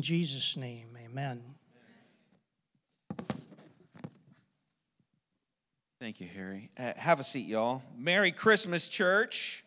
in 0.00 0.02
Jesus' 0.02 0.56
name. 0.56 0.96
Amen. 1.04 1.42
Thank 6.00 6.22
you, 6.22 6.26
Harry. 6.34 6.70
Uh, 6.78 6.94
have 6.96 7.20
a 7.20 7.22
seat, 7.22 7.44
y'all. 7.44 7.82
Merry 7.98 8.32
Christmas, 8.32 8.88
church. 8.88 9.62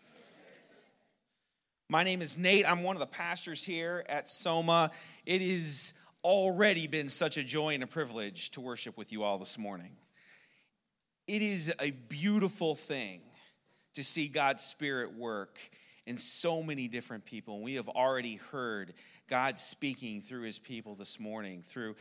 My 1.87 2.03
name 2.03 2.23
is 2.23 2.35
Nate. 2.35 2.67
I'm 2.67 2.81
one 2.81 2.95
of 2.95 2.99
the 2.99 3.05
pastors 3.05 3.63
here 3.63 4.03
at 4.09 4.27
Soma. 4.27 4.89
It 5.23 5.39
has 5.41 5.93
already 6.23 6.87
been 6.87 7.09
such 7.09 7.37
a 7.37 7.43
joy 7.43 7.75
and 7.75 7.83
a 7.83 7.87
privilege 7.87 8.49
to 8.53 8.61
worship 8.61 8.97
with 8.97 9.11
you 9.11 9.21
all 9.21 9.37
this 9.37 9.59
morning. 9.59 9.91
It 11.27 11.43
is 11.43 11.71
a 11.79 11.91
beautiful 11.91 12.73
thing 12.73 13.21
to 13.93 14.03
see 14.03 14.29
God's 14.29 14.63
Spirit 14.63 15.15
work 15.15 15.59
in 16.05 16.17
so 16.17 16.61
many 16.61 16.87
different 16.87 17.25
people. 17.25 17.55
And 17.55 17.63
we 17.63 17.75
have 17.75 17.89
already 17.89 18.35
heard 18.51 18.93
God 19.29 19.59
speaking 19.59 20.21
through 20.21 20.43
his 20.43 20.59
people 20.59 20.95
this 20.95 21.19
morning, 21.19 21.63
through 21.65 21.95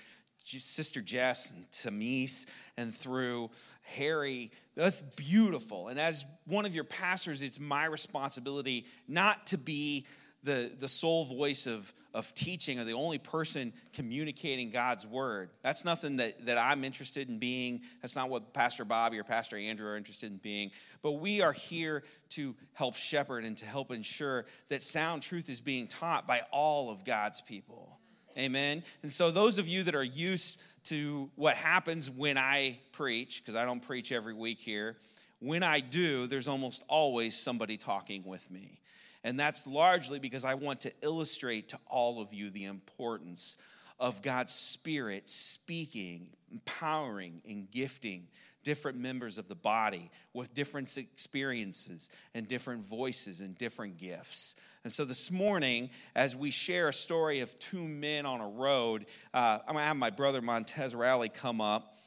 Sister 0.45 1.01
Jess 1.01 1.53
and 1.53 1.71
Tamis 1.71 2.47
and 2.77 2.95
through 2.95 3.51
Harry. 3.83 4.51
That's 4.75 5.03
beautiful. 5.03 5.89
And 5.89 6.01
as 6.01 6.25
one 6.47 6.67
of 6.67 6.75
your 6.75 6.85
pastors, 6.85 7.43
it's 7.43 7.61
my 7.61 7.85
responsibility 7.85 8.87
not 9.07 9.47
to 9.47 9.59
be 9.59 10.07
the, 10.43 10.73
the 10.79 10.89
sole 10.89 11.25
voice 11.25 11.67
of, 11.67 11.93
of 12.15 12.35
teaching 12.35 12.79
or 12.79 12.85
the 12.85 12.95
only 12.95 13.19
person 13.19 13.73
communicating 13.93 14.71
God's 14.71 15.07
word. 15.07 15.51
That's 15.63 15.85
nothing 15.85 16.17
that, 16.17 16.47
that 16.47 16.59
I'm 16.59 16.85
interested 16.85 17.29
in 17.29 17.39
being. 17.39 17.83
That's 18.01 18.17
not 18.17 18.29
what 18.29 18.53
Pastor 18.53 18.85
Bobby 18.85 19.19
or 19.19 19.25
Pastor 19.25 19.57
Andrew 19.57 19.89
are 19.89 19.97
interested 19.97 20.31
in 20.31 20.39
being. 20.39 20.71
But 21.03 21.13
we 21.13 21.43
are 21.43 21.53
here 21.53 22.03
to 22.31 22.55
help 22.75 22.97
shepherd 22.97 23.45
and 23.45 23.57
to 23.59 23.67
help 23.67 23.91
ensure 23.91 24.47
that 24.69 24.83
sound 24.83 25.23
truth 25.23 25.49
is 25.49 25.61
being 25.61 25.87
taught 25.87 26.27
by 26.27 26.43
all 26.51 26.91
of 26.91 27.05
God's 27.05 27.41
people. 27.41 27.99
Amen. 28.39 28.83
And 29.03 29.13
so, 29.13 29.31
those 29.31 29.59
of 29.59 29.69
you 29.69 29.83
that 29.83 29.95
are 29.95 30.03
used 30.03 30.63
to 30.85 31.31
what 31.37 31.55
happens 31.55 32.11
when 32.11 32.39
I 32.39 32.79
preach, 32.93 33.43
because 33.43 33.57
I 33.57 33.67
don't 33.67 33.81
preach 33.81 34.11
every 34.11 34.33
week 34.33 34.59
here, 34.59 34.97
when 35.39 35.63
I 35.63 35.81
do, 35.81 36.27
there's 36.27 36.49
almost 36.49 36.83
always 36.89 37.37
somebody 37.37 37.77
talking 37.77 38.25
with 38.25 38.51
me. 38.51 38.81
And 39.25 39.39
that's 39.39 39.67
largely 39.67 40.19
because 40.19 40.45
I 40.45 40.55
want 40.55 40.81
to 40.83 40.93
illustrate 41.01 41.69
to 41.71 41.79
all 41.87 42.21
of 42.21 42.35
you 42.35 42.51
the 42.51 42.65
importance 42.65 43.57
of 44.01 44.21
God's 44.21 44.53
Spirit 44.53 45.31
speaking, 45.31 46.29
empowering, 46.51 47.41
and 47.49 47.71
gifting 47.71 48.27
different 48.65 48.99
members 48.99 49.39
of 49.39 49.49
the 49.49 49.55
body 49.55 50.11
with 50.35 50.55
different 50.55 50.97
experiences 50.97 52.11
and 52.35 52.47
different 52.49 52.87
voices 52.87 53.41
and 53.41 53.57
different 53.59 53.99
gifts. 53.99 54.57
And 54.85 54.93
so 54.93 55.05
this 55.05 55.31
morning, 55.31 55.91
as 56.17 56.35
we 56.35 56.51
share 56.51 56.89
a 56.89 56.93
story 56.93 57.41
of 57.41 57.57
two 57.59 57.83
men 57.83 58.27
on 58.27 58.41
a 58.41 58.49
road, 58.49 59.07
uh, 59.33 59.59
I'm 59.67 59.75
going 59.75 59.83
to 59.83 59.87
have 59.87 59.97
my 59.97 60.11
brother 60.11 60.43
Montez 60.43 60.95
Rowley 60.95 61.29
come 61.29 61.61
up. 61.61 61.99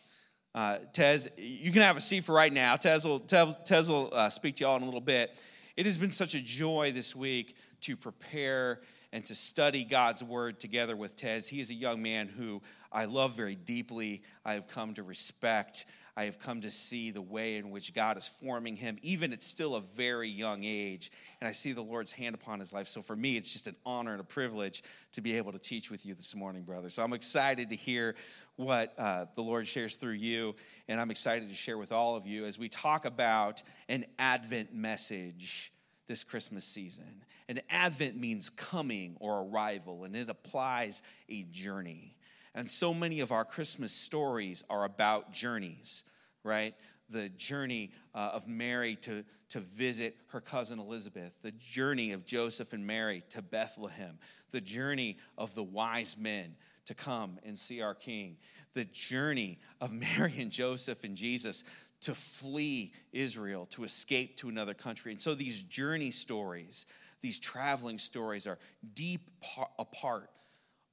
Uh, 0.54 0.80
Tez, 0.94 1.30
you 1.38 1.72
can 1.72 1.82
have 1.82 1.98
a 1.98 2.02
seat 2.02 2.26
for 2.26 2.34
right 2.34 2.52
now. 2.52 2.76
Tez 2.76 3.06
will, 3.06 3.20
Tez, 3.20 3.56
Tez 3.66 3.90
will 3.90 4.10
uh, 4.14 4.30
speak 4.30 4.58
to 4.58 4.66
y'all 4.66 4.76
in 4.78 4.84
a 4.84 4.86
little 4.86 5.02
bit. 5.02 5.38
It 5.78 5.86
has 5.86 5.98
been 5.98 6.12
such 6.12 6.36
a 6.36 6.42
joy 6.42 6.94
this 6.94 7.14
week 7.14 7.58
to 7.82 7.98
prepare 7.98 8.80
and 9.12 9.26
to 9.26 9.36
study 9.36 9.84
God's 9.84 10.24
word 10.24 10.58
together 10.58 10.96
with 10.96 11.18
Tez. 11.18 11.50
He 11.50 11.60
is 11.60 11.70
a 11.70 11.74
young 11.74 12.02
man 12.02 12.30
who 12.30 12.62
I 12.94 13.06
love 13.06 13.34
very 13.34 13.56
deeply. 13.56 14.24
I 14.46 14.54
have 14.54 14.68
come 14.68 14.94
to 14.94 15.04
respect. 15.04 15.86
I 16.18 16.26
have 16.26 16.40
come 16.40 16.62
to 16.62 16.72
see 16.72 17.12
the 17.12 17.22
way 17.22 17.58
in 17.58 17.72
which 17.72 17.94
God 17.94 18.18
is 18.18 18.28
forming 18.28 18.78
him, 18.78 18.98
even 19.02 19.34
at 19.34 19.44
still 19.44 19.76
a 19.76 19.82
very 19.82 20.30
young 20.30 20.64
age. 20.64 21.12
And 21.42 21.48
I 21.48 21.52
see 21.52 21.74
the 21.74 21.82
Lord's 21.82 22.14
hand 22.14 22.36
upon 22.36 22.60
his 22.60 22.72
life. 22.72 22.88
So 22.88 23.02
for 23.02 23.16
me, 23.16 23.36
it's 23.36 23.52
just 23.52 23.68
an 23.68 23.76
honor 23.86 24.12
and 24.14 24.22
a 24.22 24.26
privilege 24.26 24.82
to 25.12 25.22
be 25.22 25.36
able 25.36 25.52
to 25.52 25.60
teach 25.60 25.92
with 25.92 26.06
you 26.06 26.14
this 26.14 26.34
morning, 26.34 26.64
brother. 26.64 26.90
So 26.90 27.04
I'm 27.04 27.12
excited 27.12 27.70
to 27.70 27.76
hear 27.76 28.16
what 28.56 28.98
uh, 28.98 29.26
the 29.36 29.42
Lord 29.42 29.68
shares 29.68 29.98
through 29.98 30.14
you. 30.14 30.56
And 30.88 31.02
I'm 31.02 31.12
excited 31.12 31.50
to 31.50 31.56
share 31.56 31.78
with 31.78 31.92
all 31.92 32.16
of 32.16 32.26
you 32.26 32.46
as 32.46 32.58
we 32.58 32.70
talk 32.70 33.04
about 33.04 33.62
an 33.90 34.06
Advent 34.18 34.74
message 34.74 35.74
this 36.08 36.24
Christmas 36.24 36.64
season. 36.64 37.24
An 37.50 37.60
Advent 37.70 38.16
means 38.16 38.50
coming 38.50 39.18
or 39.20 39.44
arrival, 39.44 40.06
and 40.06 40.16
it 40.16 40.30
applies 40.30 41.04
a 41.30 41.44
journey. 41.44 42.16
And 42.56 42.70
so 42.70 42.94
many 42.94 43.20
of 43.20 43.34
our 43.34 43.44
Christmas 43.44 43.92
stories 43.92 44.64
are 44.70 44.86
about 44.86 45.34
journeys, 45.34 46.04
right? 46.44 46.74
The 47.10 47.28
journey 47.30 47.92
uh, 48.16 48.32
of 48.34 48.48
Mary 48.48 48.96
to, 49.02 49.26
to 49.50 49.60
visit 49.60 50.16
her 50.30 50.40
cousin 50.40 50.80
Elizabeth, 50.80 51.34
the 51.42 51.52
journey 51.52 52.14
of 52.14 52.26
Joseph 52.26 52.72
and 52.72 52.88
Mary 52.88 53.24
to 53.32 53.42
Bethlehem, 53.42 54.18
the 54.52 54.62
journey 54.62 55.18
of 55.38 55.54
the 55.54 55.64
wise 55.64 56.18
men 56.18 56.56
to 56.86 56.94
come 56.94 57.40
and 57.44 57.60
see 57.60 57.82
our 57.82 57.94
King, 57.94 58.38
the 58.74 58.86
journey 58.86 59.60
of 59.82 59.92
Mary 60.18 60.36
and 60.40 60.50
Joseph 60.50 61.04
and 61.04 61.18
Jesus 61.18 61.66
to 62.02 62.16
flee 62.16 62.94
Israel, 63.12 63.66
to 63.72 63.84
escape 63.84 64.38
to 64.38 64.48
another 64.48 64.74
country. 64.74 65.12
And 65.12 65.22
so 65.22 65.36
these 65.36 65.62
journey 65.62 66.12
stories, 66.12 66.86
these 67.22 67.38
traveling 67.38 68.00
stories 68.00 68.48
are 68.48 68.60
deep 68.94 69.30
par- 69.42 69.70
apart 69.78 70.30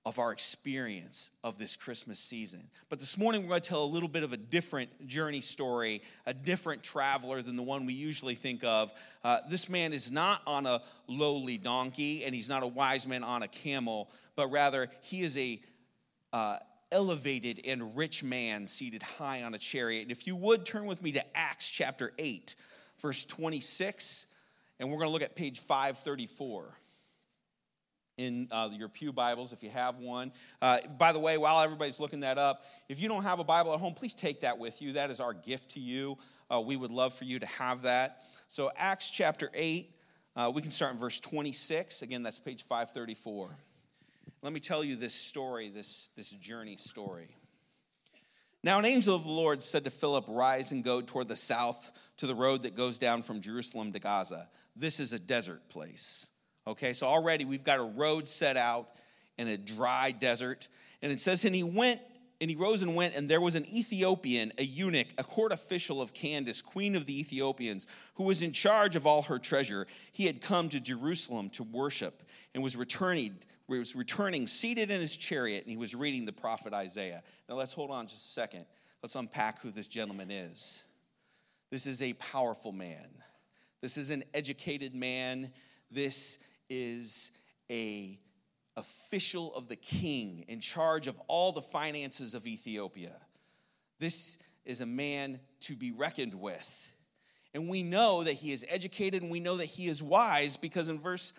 of 0.04 0.18
our 0.18 0.32
experience 0.32 1.30
of 1.44 1.58
this 1.58 1.76
Christmas 1.76 2.18
season. 2.18 2.60
But 2.88 2.98
this 2.98 3.16
morning, 3.16 3.42
we're 3.42 3.50
going 3.50 3.60
to 3.60 3.68
tell 3.68 3.84
a 3.84 3.86
little 3.86 4.08
bit 4.08 4.24
of 4.24 4.32
a 4.32 4.36
different 4.36 5.06
journey 5.06 5.40
story, 5.40 6.02
a 6.26 6.34
different 6.34 6.82
traveler 6.82 7.40
than 7.40 7.56
the 7.56 7.62
one 7.62 7.86
we 7.86 7.92
usually 7.92 8.34
think 8.34 8.64
of. 8.64 8.92
Uh, 9.22 9.38
this 9.48 9.68
man 9.68 9.92
is 9.92 10.10
not 10.10 10.42
on 10.44 10.66
a 10.66 10.82
lowly 11.06 11.56
donkey, 11.56 12.24
and 12.24 12.34
he's 12.34 12.48
not 12.48 12.64
a 12.64 12.66
wise 12.66 13.06
man 13.06 13.22
on 13.22 13.42
a 13.44 13.48
camel, 13.48 14.10
but 14.34 14.48
rather, 14.48 14.88
he 15.02 15.22
is 15.22 15.38
a 15.38 15.60
uh, 16.32 16.58
elevated 16.90 17.60
and 17.64 17.96
rich 17.96 18.24
man 18.24 18.66
seated 18.66 19.02
high 19.02 19.44
on 19.44 19.54
a 19.54 19.58
chariot. 19.58 20.02
And 20.02 20.10
if 20.10 20.26
you 20.26 20.34
would 20.34 20.64
turn 20.64 20.86
with 20.86 21.00
me 21.00 21.12
to 21.12 21.36
Acts 21.36 21.70
chapter 21.70 22.12
8, 22.18 22.56
verse 22.98 23.24
26, 23.24 24.26
and 24.80 24.90
we're 24.90 24.96
going 24.98 25.08
to 25.08 25.12
look 25.12 25.22
at 25.22 25.36
page 25.36 25.60
534 25.60 26.76
in 28.16 28.48
uh, 28.50 28.68
your 28.72 28.88
Pew 28.88 29.12
Bibles 29.12 29.52
if 29.52 29.62
you 29.62 29.70
have 29.70 29.98
one. 29.98 30.32
Uh, 30.60 30.78
by 30.98 31.12
the 31.12 31.18
way, 31.18 31.38
while 31.38 31.60
everybody's 31.60 31.98
looking 31.98 32.20
that 32.20 32.38
up, 32.38 32.64
if 32.88 33.00
you 33.00 33.08
don't 33.08 33.22
have 33.22 33.38
a 33.38 33.44
Bible 33.44 33.72
at 33.72 33.80
home, 33.80 33.94
please 33.94 34.14
take 34.14 34.40
that 34.40 34.58
with 34.58 34.82
you. 34.82 34.92
That 34.92 35.10
is 35.10 35.20
our 35.20 35.32
gift 35.32 35.70
to 35.70 35.80
you. 35.80 36.18
Uh, 36.50 36.60
we 36.60 36.76
would 36.76 36.90
love 36.90 37.14
for 37.14 37.24
you 37.24 37.38
to 37.38 37.46
have 37.46 37.82
that. 37.82 38.18
So, 38.48 38.70
Acts 38.76 39.10
chapter 39.10 39.50
8, 39.54 39.90
uh, 40.36 40.52
we 40.54 40.62
can 40.62 40.70
start 40.70 40.92
in 40.92 40.98
verse 40.98 41.20
26. 41.20 42.02
Again, 42.02 42.22
that's 42.22 42.38
page 42.38 42.64
534. 42.64 43.48
Let 44.42 44.52
me 44.52 44.60
tell 44.60 44.82
you 44.82 44.96
this 44.96 45.14
story, 45.14 45.68
this, 45.68 46.10
this 46.16 46.30
journey 46.30 46.76
story. 46.76 47.28
Now, 48.64 48.78
an 48.78 48.84
angel 48.84 49.16
of 49.16 49.24
the 49.24 49.30
Lord 49.30 49.60
said 49.60 49.84
to 49.84 49.90
Philip, 49.90 50.26
Rise 50.28 50.70
and 50.70 50.84
go 50.84 51.00
toward 51.00 51.28
the 51.28 51.36
south 51.36 51.92
to 52.18 52.26
the 52.26 52.34
road 52.34 52.62
that 52.62 52.76
goes 52.76 52.98
down 52.98 53.22
from 53.22 53.40
Jerusalem 53.40 53.92
to 53.92 53.98
Gaza. 53.98 54.48
This 54.76 55.00
is 55.00 55.12
a 55.12 55.18
desert 55.18 55.68
place. 55.68 56.28
Okay, 56.66 56.92
so 56.92 57.06
already 57.06 57.44
we've 57.44 57.64
got 57.64 57.80
a 57.80 57.84
road 57.84 58.28
set 58.28 58.56
out 58.56 58.88
in 59.38 59.48
a 59.48 59.56
dry 59.56 60.12
desert. 60.12 60.68
And 61.00 61.10
it 61.10 61.20
says, 61.20 61.44
and 61.44 61.54
he 61.54 61.62
went, 61.62 62.00
and 62.40 62.50
he 62.50 62.56
rose 62.56 62.82
and 62.82 62.94
went, 62.94 63.14
and 63.14 63.28
there 63.28 63.40
was 63.40 63.54
an 63.54 63.66
Ethiopian, 63.66 64.52
a 64.58 64.64
eunuch, 64.64 65.08
a 65.18 65.24
court 65.24 65.52
official 65.52 66.02
of 66.02 66.12
Candace, 66.12 66.62
queen 66.62 66.96
of 66.96 67.06
the 67.06 67.18
Ethiopians, 67.18 67.86
who 68.14 68.24
was 68.24 68.42
in 68.42 68.52
charge 68.52 68.96
of 68.96 69.06
all 69.06 69.22
her 69.22 69.38
treasure. 69.38 69.86
He 70.12 70.26
had 70.26 70.40
come 70.40 70.68
to 70.70 70.80
Jerusalem 70.80 71.50
to 71.50 71.64
worship 71.64 72.22
and 72.54 72.62
was 72.62 72.76
returning, 72.76 73.36
was 73.68 73.96
returning 73.96 74.46
seated 74.46 74.90
in 74.90 75.00
his 75.00 75.16
chariot, 75.16 75.64
and 75.64 75.70
he 75.70 75.76
was 75.76 75.94
reading 75.94 76.26
the 76.26 76.32
prophet 76.32 76.72
Isaiah. 76.72 77.22
Now 77.48 77.56
let's 77.56 77.74
hold 77.74 77.90
on 77.90 78.06
just 78.06 78.26
a 78.26 78.32
second. 78.32 78.66
Let's 79.02 79.16
unpack 79.16 79.60
who 79.62 79.70
this 79.70 79.88
gentleman 79.88 80.30
is. 80.30 80.84
This 81.70 81.86
is 81.86 82.02
a 82.02 82.12
powerful 82.14 82.70
man. 82.70 83.08
This 83.80 83.96
is 83.96 84.10
an 84.10 84.22
educated 84.34 84.94
man. 84.94 85.50
This 85.90 86.38
is 86.72 87.32
a 87.70 88.18
official 88.78 89.54
of 89.54 89.68
the 89.68 89.76
king 89.76 90.46
in 90.48 90.58
charge 90.58 91.06
of 91.06 91.20
all 91.26 91.52
the 91.52 91.60
finances 91.60 92.34
of 92.34 92.46
Ethiopia. 92.46 93.14
This 93.98 94.38
is 94.64 94.80
a 94.80 94.86
man 94.86 95.38
to 95.60 95.74
be 95.74 95.92
reckoned 95.92 96.34
with. 96.34 96.92
And 97.52 97.68
we 97.68 97.82
know 97.82 98.24
that 98.24 98.32
he 98.32 98.52
is 98.52 98.64
educated 98.70 99.20
and 99.20 99.30
we 99.30 99.40
know 99.40 99.58
that 99.58 99.66
he 99.66 99.86
is 99.86 100.02
wise 100.02 100.56
because 100.56 100.88
in 100.88 100.98
verse 100.98 101.34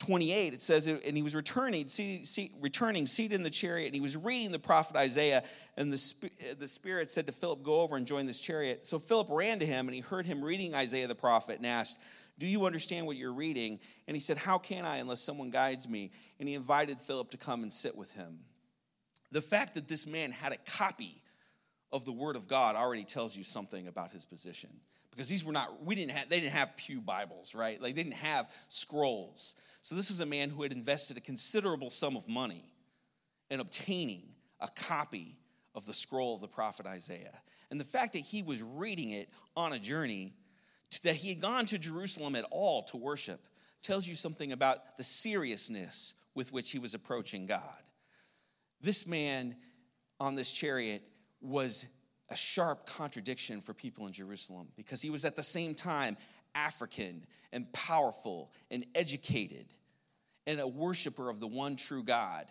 28 0.00 0.54
it 0.54 0.60
says 0.60 0.86
and 0.86 1.16
he 1.16 1.22
was 1.22 1.34
returning 1.34 1.86
see, 1.86 2.24
see, 2.24 2.50
returning 2.60 3.06
seated 3.06 3.36
in 3.36 3.42
the 3.42 3.50
chariot 3.50 3.86
and 3.86 3.94
he 3.94 4.00
was 4.00 4.16
reading 4.16 4.50
the 4.50 4.58
prophet 4.58 4.96
isaiah 4.96 5.42
and 5.76 5.92
the, 5.92 6.30
the 6.58 6.66
spirit 6.66 7.10
said 7.10 7.26
to 7.26 7.32
philip 7.32 7.62
go 7.62 7.80
over 7.80 7.96
and 7.96 8.06
join 8.06 8.26
this 8.26 8.40
chariot 8.40 8.84
so 8.84 8.98
philip 8.98 9.28
ran 9.30 9.60
to 9.60 9.64
him 9.64 9.86
and 9.86 9.94
he 9.94 10.00
heard 10.00 10.26
him 10.26 10.44
reading 10.44 10.74
isaiah 10.74 11.06
the 11.06 11.14
prophet 11.14 11.58
and 11.58 11.66
asked 11.66 11.96
do 12.38 12.46
you 12.46 12.66
understand 12.66 13.06
what 13.06 13.16
you're 13.16 13.32
reading? 13.32 13.78
And 14.08 14.16
he 14.16 14.20
said, 14.20 14.38
How 14.38 14.58
can 14.58 14.84
I 14.84 14.98
unless 14.98 15.20
someone 15.20 15.50
guides 15.50 15.88
me? 15.88 16.10
And 16.40 16.48
he 16.48 16.54
invited 16.54 17.00
Philip 17.00 17.30
to 17.30 17.36
come 17.36 17.62
and 17.62 17.72
sit 17.72 17.96
with 17.96 18.12
him. 18.14 18.40
The 19.30 19.40
fact 19.40 19.74
that 19.74 19.88
this 19.88 20.06
man 20.06 20.32
had 20.32 20.52
a 20.52 20.56
copy 20.56 21.22
of 21.92 22.04
the 22.04 22.12
Word 22.12 22.36
of 22.36 22.48
God 22.48 22.76
already 22.76 23.04
tells 23.04 23.36
you 23.36 23.44
something 23.44 23.86
about 23.86 24.10
his 24.10 24.24
position. 24.24 24.70
Because 25.10 25.28
these 25.28 25.44
were 25.44 25.52
not, 25.52 25.84
we 25.84 25.94
didn't 25.94 26.10
have, 26.10 26.28
they 26.28 26.40
didn't 26.40 26.54
have 26.54 26.76
Pew 26.76 27.00
Bibles, 27.00 27.54
right? 27.54 27.80
Like 27.80 27.94
they 27.94 28.02
didn't 28.02 28.16
have 28.16 28.50
scrolls. 28.68 29.54
So, 29.82 29.94
this 29.94 30.08
was 30.08 30.20
a 30.20 30.26
man 30.26 30.50
who 30.50 30.62
had 30.62 30.72
invested 30.72 31.16
a 31.16 31.20
considerable 31.20 31.90
sum 31.90 32.16
of 32.16 32.28
money 32.28 32.64
in 33.50 33.60
obtaining 33.60 34.22
a 34.60 34.68
copy 34.68 35.36
of 35.74 35.86
the 35.86 35.94
scroll 35.94 36.34
of 36.34 36.40
the 36.40 36.48
prophet 36.48 36.86
Isaiah. 36.86 37.38
And 37.70 37.80
the 37.80 37.84
fact 37.84 38.14
that 38.14 38.20
he 38.20 38.42
was 38.42 38.62
reading 38.62 39.10
it 39.10 39.28
on 39.56 39.72
a 39.72 39.78
journey, 39.78 40.32
that 41.02 41.16
he 41.16 41.30
had 41.30 41.40
gone 41.40 41.66
to 41.66 41.78
Jerusalem 41.78 42.36
at 42.36 42.44
all 42.50 42.82
to 42.84 42.96
worship, 42.96 43.40
tells 43.82 44.06
you 44.06 44.14
something 44.14 44.52
about 44.52 44.96
the 44.96 45.04
seriousness 45.04 46.14
with 46.34 46.52
which 46.52 46.70
he 46.70 46.78
was 46.78 46.94
approaching 46.94 47.46
God. 47.46 47.82
This 48.80 49.06
man 49.06 49.56
on 50.20 50.34
this 50.34 50.50
chariot 50.50 51.02
was 51.40 51.86
a 52.30 52.36
sharp 52.36 52.86
contradiction 52.86 53.60
for 53.60 53.74
people 53.74 54.06
in 54.06 54.12
Jerusalem 54.12 54.68
because 54.76 55.02
he 55.02 55.10
was 55.10 55.24
at 55.24 55.36
the 55.36 55.42
same 55.42 55.74
time 55.74 56.16
African 56.54 57.26
and 57.52 57.70
powerful 57.72 58.52
and 58.70 58.86
educated 58.94 59.66
and 60.46 60.60
a 60.60 60.66
worshiper 60.66 61.30
of 61.30 61.40
the 61.40 61.46
one 61.46 61.76
true 61.76 62.02
God. 62.02 62.46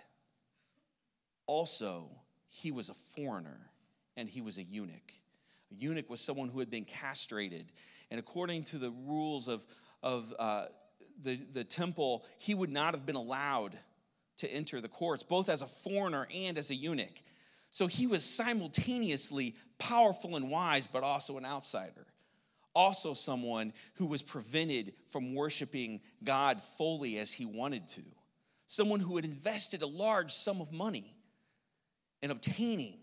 Also, 1.45 2.09
he 2.47 2.71
was 2.71 2.89
a 2.89 2.94
foreigner 3.15 3.59
and 4.15 4.30
he 4.30 4.41
was 4.41 4.57
a 4.57 4.63
eunuch. 4.63 5.12
Eunuch 5.79 6.09
was 6.09 6.21
someone 6.21 6.49
who 6.49 6.59
had 6.59 6.69
been 6.69 6.85
castrated. 6.85 7.71
And 8.11 8.19
according 8.19 8.63
to 8.65 8.77
the 8.77 8.91
rules 8.91 9.47
of, 9.47 9.65
of 10.01 10.33
uh, 10.37 10.65
the, 11.21 11.39
the 11.51 11.63
temple, 11.63 12.25
he 12.37 12.53
would 12.53 12.71
not 12.71 12.93
have 12.93 13.05
been 13.05 13.15
allowed 13.15 13.77
to 14.37 14.51
enter 14.51 14.81
the 14.81 14.87
courts, 14.87 15.23
both 15.23 15.49
as 15.49 15.61
a 15.61 15.67
foreigner 15.67 16.27
and 16.33 16.57
as 16.57 16.69
a 16.69 16.75
eunuch. 16.75 17.21
So 17.71 17.87
he 17.87 18.05
was 18.05 18.23
simultaneously 18.23 19.55
powerful 19.79 20.35
and 20.35 20.51
wise, 20.51 20.85
but 20.85 21.03
also 21.03 21.37
an 21.37 21.45
outsider. 21.45 22.05
Also, 22.75 23.13
someone 23.13 23.73
who 23.95 24.05
was 24.05 24.21
prevented 24.21 24.93
from 25.07 25.35
worshiping 25.35 26.01
God 26.23 26.61
fully 26.77 27.19
as 27.19 27.31
he 27.31 27.45
wanted 27.45 27.87
to. 27.89 28.01
Someone 28.67 28.99
who 28.99 29.15
had 29.15 29.25
invested 29.25 29.81
a 29.81 29.87
large 29.87 30.31
sum 30.31 30.59
of 30.61 30.71
money 30.71 31.15
in 32.21 32.31
obtaining 32.31 32.97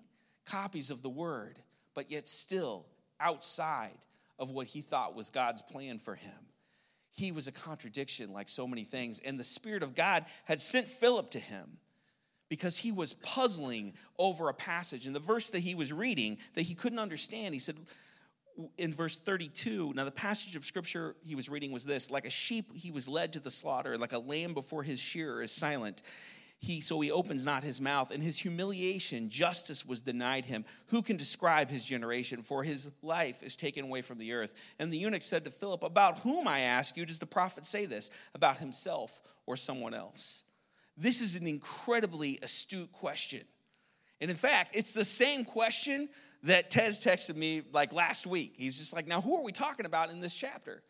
copies 0.44 0.90
of 0.90 1.02
the 1.02 1.08
word, 1.08 1.56
but 2.00 2.11
yet 2.11 2.26
still 2.26 2.87
outside 3.20 3.99
of 4.38 4.50
what 4.50 4.67
he 4.67 4.81
thought 4.81 5.14
was 5.14 5.29
God's 5.29 5.61
plan 5.61 5.99
for 5.99 6.14
him. 6.14 6.32
He 7.12 7.31
was 7.31 7.47
a 7.47 7.52
contradiction, 7.52 8.32
like 8.32 8.49
so 8.49 8.67
many 8.67 8.85
things. 8.85 9.20
And 9.23 9.38
the 9.38 9.44
Spirit 9.44 9.82
of 9.82 9.94
God 9.94 10.25
had 10.47 10.62
sent 10.62 10.88
Philip 10.88 11.29
to 11.32 11.38
him 11.38 11.76
because 12.49 12.79
he 12.79 12.91
was 12.91 13.12
puzzling 13.12 13.93
over 14.19 14.49
a 14.49 14.55
passage. 14.55 15.05
And 15.05 15.14
the 15.14 15.20
verse 15.20 15.50
that 15.50 15.58
he 15.58 15.75
was 15.75 15.93
reading 15.93 16.38
that 16.55 16.62
he 16.62 16.73
couldn't 16.73 16.99
understand, 16.99 17.52
he 17.52 17.61
said 17.61 17.76
in 18.79 18.94
verse 18.94 19.19
32, 19.19 19.93
now 19.94 20.06
the 20.06 20.11
passage 20.11 20.56
of 20.56 20.64
scripture 20.64 21.17
he 21.23 21.35
was 21.35 21.50
reading 21.50 21.70
was 21.70 21.85
this 21.85 22.11
like 22.11 22.25
a 22.25 22.31
sheep 22.31 22.64
he 22.75 22.91
was 22.91 23.08
led 23.08 23.35
to 23.35 23.41
the 23.41 23.50
slaughter, 23.50 23.99
like 23.99 24.14
a 24.14 24.19
lamb 24.19 24.55
before 24.55 24.82
his 24.82 25.00
shearer 25.00 25.43
is 25.43 25.53
silent. 25.53 26.00
He, 26.62 26.83
so 26.83 27.01
he 27.01 27.11
opens 27.11 27.47
not 27.47 27.65
his 27.65 27.81
mouth. 27.81 28.12
In 28.12 28.21
his 28.21 28.39
humiliation, 28.39 29.31
justice 29.31 29.87
was 29.87 30.03
denied 30.03 30.45
him. 30.45 30.67
Who 30.89 31.01
can 31.01 31.17
describe 31.17 31.71
his 31.71 31.87
generation? 31.87 32.43
For 32.43 32.62
his 32.62 32.91
life 33.03 33.43
is 33.43 33.57
taken 33.57 33.87
away 33.87 34.03
from 34.03 34.19
the 34.19 34.35
earth. 34.35 34.53
And 34.79 34.93
the 34.93 34.99
eunuch 34.99 35.23
said 35.23 35.47
to 35.47 35.51
Philip, 35.51 35.83
About 35.83 36.19
whom, 36.19 36.47
I 36.47 36.61
ask 36.61 36.99
you, 36.99 37.07
does 37.07 37.19
the 37.19 37.25
prophet 37.25 37.65
say 37.65 37.87
this? 37.87 38.11
About 38.35 38.59
himself 38.59 39.23
or 39.47 39.57
someone 39.57 39.95
else? 39.95 40.45
This 40.99 41.23
is 41.23 41.35
an 41.35 41.47
incredibly 41.47 42.39
astute 42.43 42.93
question. 42.93 43.41
And 44.21 44.31
in 44.31 44.37
fact, 44.37 44.77
it's 44.77 44.93
the 44.93 45.05
same 45.05 45.47
question 45.47 46.11
that 46.43 46.71
Tez 46.71 47.01
texted 47.01 47.37
me 47.37 47.63
like 47.73 47.95
last 47.95 48.27
week. 48.27 48.53
He's 48.59 48.77
just 48.77 48.93
like, 48.93 49.06
now 49.06 49.23
who 49.23 49.39
are 49.39 49.45
we 49.45 49.53
talking 49.53 49.87
about 49.87 50.11
in 50.11 50.21
this 50.21 50.35
chapter? 50.35 50.83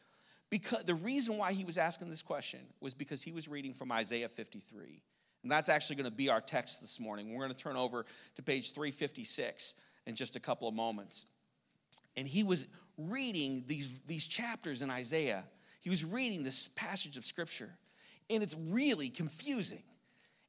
Because 0.50 0.82
the 0.82 0.96
reason 0.96 1.38
why 1.38 1.52
he 1.52 1.64
was 1.64 1.78
asking 1.78 2.11
this 2.11 2.23
question 2.23 2.58
was 2.81 2.93
because 2.93 3.23
he 3.23 3.31
was 3.31 3.46
reading 3.46 3.73
from 3.73 3.93
Isaiah 3.93 4.28
53. 4.28 5.00
And 5.42 5.50
that's 5.50 5.69
actually 5.69 5.96
going 5.96 6.10
to 6.10 6.16
be 6.16 6.28
our 6.28 6.40
text 6.40 6.81
this 6.81 7.00
morning. 7.00 7.32
We're 7.32 7.44
going 7.44 7.54
to 7.54 7.62
turn 7.62 7.76
over 7.76 8.04
to 8.37 8.42
page 8.42 8.72
356 8.72 9.75
in 10.06 10.14
just 10.14 10.37
a 10.37 10.40
couple 10.40 10.69
of 10.69 10.75
moments. 10.75 11.26
And 12.16 12.26
he 12.26 12.42
was 12.42 12.66
reading 12.98 13.64
these, 13.66 13.88
these 14.06 14.26
chapters 14.26 14.82
in 14.82 14.90
Isaiah. 14.90 15.44
He 15.81 15.90
was 15.90 16.04
reading 16.04 16.42
this 16.42 16.69
passage 16.69 17.16
of 17.16 17.25
scripture, 17.25 17.70
and 18.28 18.42
it's 18.42 18.54
really 18.69 19.08
confusing. 19.08 19.82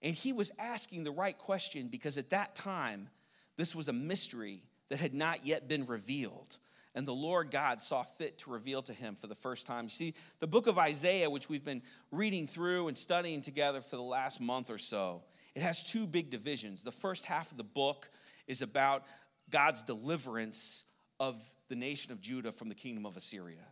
And 0.01 0.15
he 0.15 0.33
was 0.33 0.51
asking 0.59 1.03
the 1.03 1.11
right 1.11 1.37
question 1.37 1.87
because 1.87 2.17
at 2.17 2.31
that 2.31 2.55
time, 2.55 3.09
this 3.57 3.75
was 3.75 3.87
a 3.87 3.93
mystery 3.93 4.63
that 4.89 4.99
had 4.99 5.13
not 5.13 5.45
yet 5.45 5.67
been 5.67 5.85
revealed. 5.85 6.57
And 6.93 7.07
the 7.07 7.13
Lord 7.13 7.51
God 7.51 7.81
saw 7.81 8.03
fit 8.03 8.39
to 8.39 8.51
reveal 8.51 8.81
to 8.83 8.93
him 8.93 9.15
for 9.15 9.27
the 9.27 9.35
first 9.35 9.65
time. 9.65 9.85
You 9.85 9.89
see, 9.89 10.13
the 10.39 10.47
book 10.47 10.67
of 10.67 10.77
Isaiah, 10.77 11.29
which 11.29 11.47
we've 11.47 11.63
been 11.63 11.81
reading 12.11 12.47
through 12.47 12.89
and 12.89 12.97
studying 12.97 13.41
together 13.41 13.81
for 13.81 13.95
the 13.95 14.01
last 14.01 14.41
month 14.41 14.69
or 14.69 14.77
so, 14.77 15.23
it 15.55 15.61
has 15.61 15.83
two 15.83 16.05
big 16.05 16.29
divisions. 16.29 16.83
The 16.83 16.91
first 16.91 17.25
half 17.25 17.51
of 17.51 17.57
the 17.57 17.63
book 17.63 18.09
is 18.45 18.61
about 18.61 19.03
God's 19.49 19.83
deliverance 19.83 20.85
of 21.19 21.41
the 21.69 21.75
nation 21.75 22.11
of 22.11 22.19
Judah 22.19 22.51
from 22.51 22.67
the 22.67 22.75
kingdom 22.75 23.05
of 23.05 23.15
Assyria. 23.15 23.65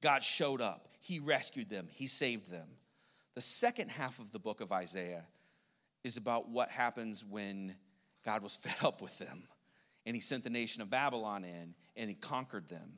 God 0.00 0.22
showed 0.22 0.60
up, 0.60 0.88
He 1.00 1.18
rescued 1.18 1.70
them, 1.70 1.88
He 1.90 2.06
saved 2.06 2.50
them. 2.50 2.68
The 3.34 3.40
second 3.40 3.90
half 3.90 4.20
of 4.20 4.30
the 4.30 4.38
book 4.38 4.60
of 4.60 4.70
Isaiah 4.70 5.24
is 6.04 6.16
about 6.16 6.48
what 6.48 6.68
happens 6.70 7.24
when 7.24 7.74
God 8.24 8.44
was 8.44 8.54
fed 8.56 8.76
up 8.84 9.02
with 9.02 9.18
them 9.18 9.48
and 10.06 10.14
he 10.14 10.20
sent 10.20 10.44
the 10.44 10.50
nation 10.50 10.82
of 10.82 10.90
Babylon 10.90 11.44
in 11.44 11.74
and 11.96 12.08
he 12.08 12.16
conquered 12.16 12.68
them, 12.68 12.94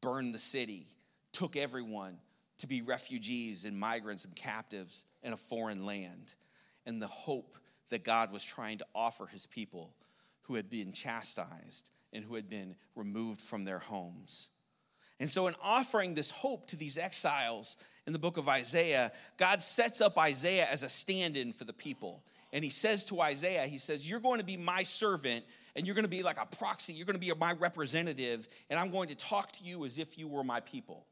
burned 0.00 0.34
the 0.34 0.38
city, 0.38 0.86
took 1.32 1.56
everyone 1.56 2.18
to 2.58 2.66
be 2.66 2.82
refugees 2.82 3.64
and 3.64 3.78
migrants 3.78 4.24
and 4.24 4.34
captives 4.34 5.04
in 5.22 5.32
a 5.32 5.36
foreign 5.36 5.84
land. 5.84 6.34
And 6.86 7.00
the 7.00 7.06
hope 7.06 7.56
that 7.90 8.04
God 8.04 8.32
was 8.32 8.44
trying 8.44 8.78
to 8.78 8.86
offer 8.94 9.26
his 9.26 9.46
people 9.46 9.94
who 10.42 10.54
had 10.54 10.70
been 10.70 10.92
chastised 10.92 11.90
and 12.12 12.24
who 12.24 12.34
had 12.34 12.48
been 12.48 12.76
removed 12.94 13.40
from 13.40 13.64
their 13.64 13.78
homes. 13.78 14.50
And 15.20 15.30
so, 15.30 15.46
in 15.46 15.54
offering 15.62 16.14
this 16.14 16.30
hope 16.30 16.66
to 16.68 16.76
these 16.76 16.98
exiles 16.98 17.76
in 18.06 18.12
the 18.12 18.18
book 18.18 18.36
of 18.36 18.48
Isaiah, 18.48 19.12
God 19.36 19.62
sets 19.62 20.00
up 20.00 20.18
Isaiah 20.18 20.66
as 20.70 20.82
a 20.82 20.88
stand 20.88 21.36
in 21.36 21.52
for 21.52 21.64
the 21.64 21.72
people. 21.72 22.24
And 22.52 22.62
he 22.64 22.70
says 22.70 23.04
to 23.06 23.20
Isaiah, 23.20 23.66
He 23.66 23.78
says, 23.78 24.08
You're 24.08 24.20
going 24.20 24.40
to 24.40 24.44
be 24.46 24.56
my 24.56 24.82
servant, 24.82 25.44
and 25.76 25.86
you're 25.86 25.94
going 25.94 26.04
to 26.04 26.10
be 26.10 26.22
like 26.22 26.38
a 26.40 26.46
proxy. 26.46 26.92
You're 26.92 27.06
going 27.06 27.18
to 27.18 27.20
be 27.20 27.32
my 27.38 27.52
representative, 27.52 28.48
and 28.70 28.78
I'm 28.78 28.90
going 28.90 29.08
to 29.08 29.14
talk 29.14 29.52
to 29.52 29.64
you 29.64 29.84
as 29.84 29.98
if 29.98 30.18
you 30.18 30.28
were 30.28 30.44
my 30.44 30.60
people. 30.60 31.06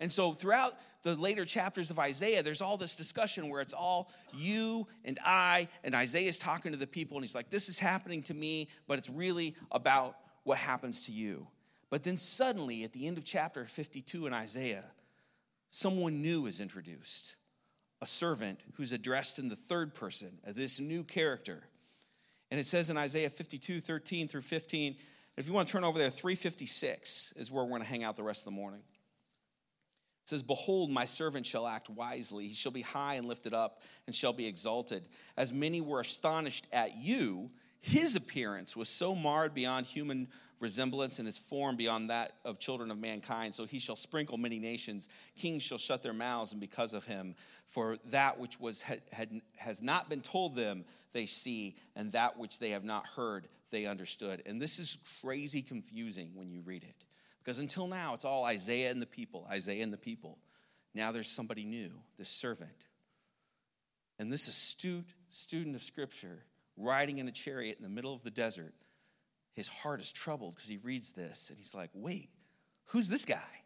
And 0.00 0.12
so, 0.12 0.32
throughout 0.32 0.74
the 1.02 1.16
later 1.16 1.44
chapters 1.44 1.90
of 1.90 1.98
Isaiah, 1.98 2.42
there's 2.42 2.60
all 2.60 2.76
this 2.76 2.94
discussion 2.94 3.48
where 3.48 3.60
it's 3.60 3.74
all 3.74 4.12
you 4.32 4.86
and 5.04 5.18
I, 5.24 5.68
and 5.82 5.94
Isaiah's 5.94 6.38
talking 6.38 6.70
to 6.70 6.78
the 6.78 6.86
people, 6.86 7.16
and 7.16 7.24
he's 7.24 7.34
like, 7.34 7.50
This 7.50 7.68
is 7.68 7.78
happening 7.78 8.22
to 8.24 8.34
me, 8.34 8.68
but 8.86 8.98
it's 8.98 9.10
really 9.10 9.56
about 9.72 10.16
what 10.44 10.58
happens 10.58 11.06
to 11.06 11.12
you. 11.12 11.48
But 11.90 12.04
then 12.04 12.16
suddenly, 12.16 12.84
at 12.84 12.92
the 12.92 13.06
end 13.06 13.18
of 13.18 13.24
chapter 13.24 13.64
52 13.64 14.26
in 14.26 14.32
Isaiah, 14.32 14.84
someone 15.70 16.22
new 16.22 16.46
is 16.46 16.60
introduced 16.60 17.34
a 18.00 18.06
servant 18.06 18.60
who's 18.74 18.92
addressed 18.92 19.40
in 19.40 19.48
the 19.48 19.56
third 19.56 19.92
person, 19.92 20.38
this 20.46 20.78
new 20.78 21.02
character. 21.02 21.64
And 22.50 22.58
it 22.58 22.64
says 22.64 22.90
in 22.90 22.96
Isaiah 22.96 23.30
52, 23.30 23.80
13 23.80 24.28
through 24.28 24.42
15, 24.42 24.96
if 25.36 25.46
you 25.46 25.52
want 25.52 25.68
to 25.68 25.72
turn 25.72 25.84
over 25.84 25.98
there, 25.98 26.10
356 26.10 27.34
is 27.36 27.52
where 27.52 27.62
we're 27.62 27.70
going 27.70 27.82
to 27.82 27.88
hang 27.88 28.04
out 28.04 28.16
the 28.16 28.22
rest 28.22 28.40
of 28.40 28.46
the 28.46 28.50
morning. 28.58 28.80
It 28.80 30.28
says, 30.28 30.42
Behold, 30.42 30.90
my 30.90 31.04
servant 31.04 31.46
shall 31.46 31.66
act 31.66 31.88
wisely. 31.88 32.48
He 32.48 32.54
shall 32.54 32.72
be 32.72 32.82
high 32.82 33.14
and 33.14 33.26
lifted 33.26 33.54
up 33.54 33.82
and 34.06 34.14
shall 34.14 34.32
be 34.32 34.46
exalted. 34.46 35.06
As 35.36 35.52
many 35.52 35.80
were 35.80 36.00
astonished 36.00 36.66
at 36.72 36.96
you, 36.96 37.50
his 37.80 38.16
appearance 38.16 38.76
was 38.76 38.88
so 38.88 39.14
marred 39.14 39.54
beyond 39.54 39.86
human 39.86 40.28
resemblance 40.60 41.18
and 41.18 41.26
his 41.26 41.38
form 41.38 41.76
beyond 41.76 42.10
that 42.10 42.32
of 42.44 42.58
children 42.58 42.90
of 42.90 42.98
mankind. 42.98 43.54
So 43.54 43.64
he 43.64 43.78
shall 43.78 43.96
sprinkle 43.96 44.38
many 44.38 44.58
nations. 44.58 45.08
Kings 45.36 45.62
shall 45.62 45.78
shut 45.78 46.02
their 46.02 46.12
mouths, 46.12 46.52
and 46.52 46.60
because 46.60 46.94
of 46.94 47.04
him, 47.04 47.34
for 47.66 47.98
that 48.06 48.38
which 48.38 48.58
was 48.60 48.82
had, 48.82 49.02
had, 49.12 49.40
has 49.56 49.82
not 49.82 50.08
been 50.08 50.20
told 50.20 50.56
them, 50.56 50.84
they 51.12 51.26
see, 51.26 51.76
and 51.96 52.12
that 52.12 52.38
which 52.38 52.58
they 52.58 52.70
have 52.70 52.84
not 52.84 53.06
heard, 53.06 53.48
they 53.70 53.86
understood. 53.86 54.42
And 54.46 54.60
this 54.60 54.78
is 54.78 54.98
crazy 55.22 55.62
confusing 55.62 56.32
when 56.34 56.50
you 56.50 56.60
read 56.60 56.82
it. 56.82 57.04
Because 57.38 57.58
until 57.60 57.86
now, 57.86 58.14
it's 58.14 58.24
all 58.24 58.44
Isaiah 58.44 58.90
and 58.90 59.00
the 59.00 59.06
people, 59.06 59.46
Isaiah 59.50 59.82
and 59.82 59.92
the 59.92 59.96
people. 59.96 60.38
Now 60.94 61.12
there's 61.12 61.30
somebody 61.30 61.64
new, 61.64 61.90
this 62.18 62.28
servant. 62.28 62.86
And 64.18 64.32
this 64.32 64.48
astute 64.48 65.08
student 65.28 65.76
of 65.76 65.82
Scripture 65.82 66.44
riding 66.76 67.18
in 67.18 67.28
a 67.28 67.32
chariot 67.32 67.76
in 67.76 67.82
the 67.82 67.88
middle 67.88 68.12
of 68.12 68.22
the 68.22 68.30
desert 68.30 68.74
his 69.58 69.66
heart 69.66 70.00
is 70.00 70.12
troubled 70.12 70.54
because 70.54 70.68
he 70.68 70.76
reads 70.78 71.10
this 71.10 71.50
and 71.50 71.58
he's 71.58 71.74
like, 71.74 71.90
wait, 71.92 72.30
who's 72.86 73.08
this 73.08 73.24
guy? 73.24 73.62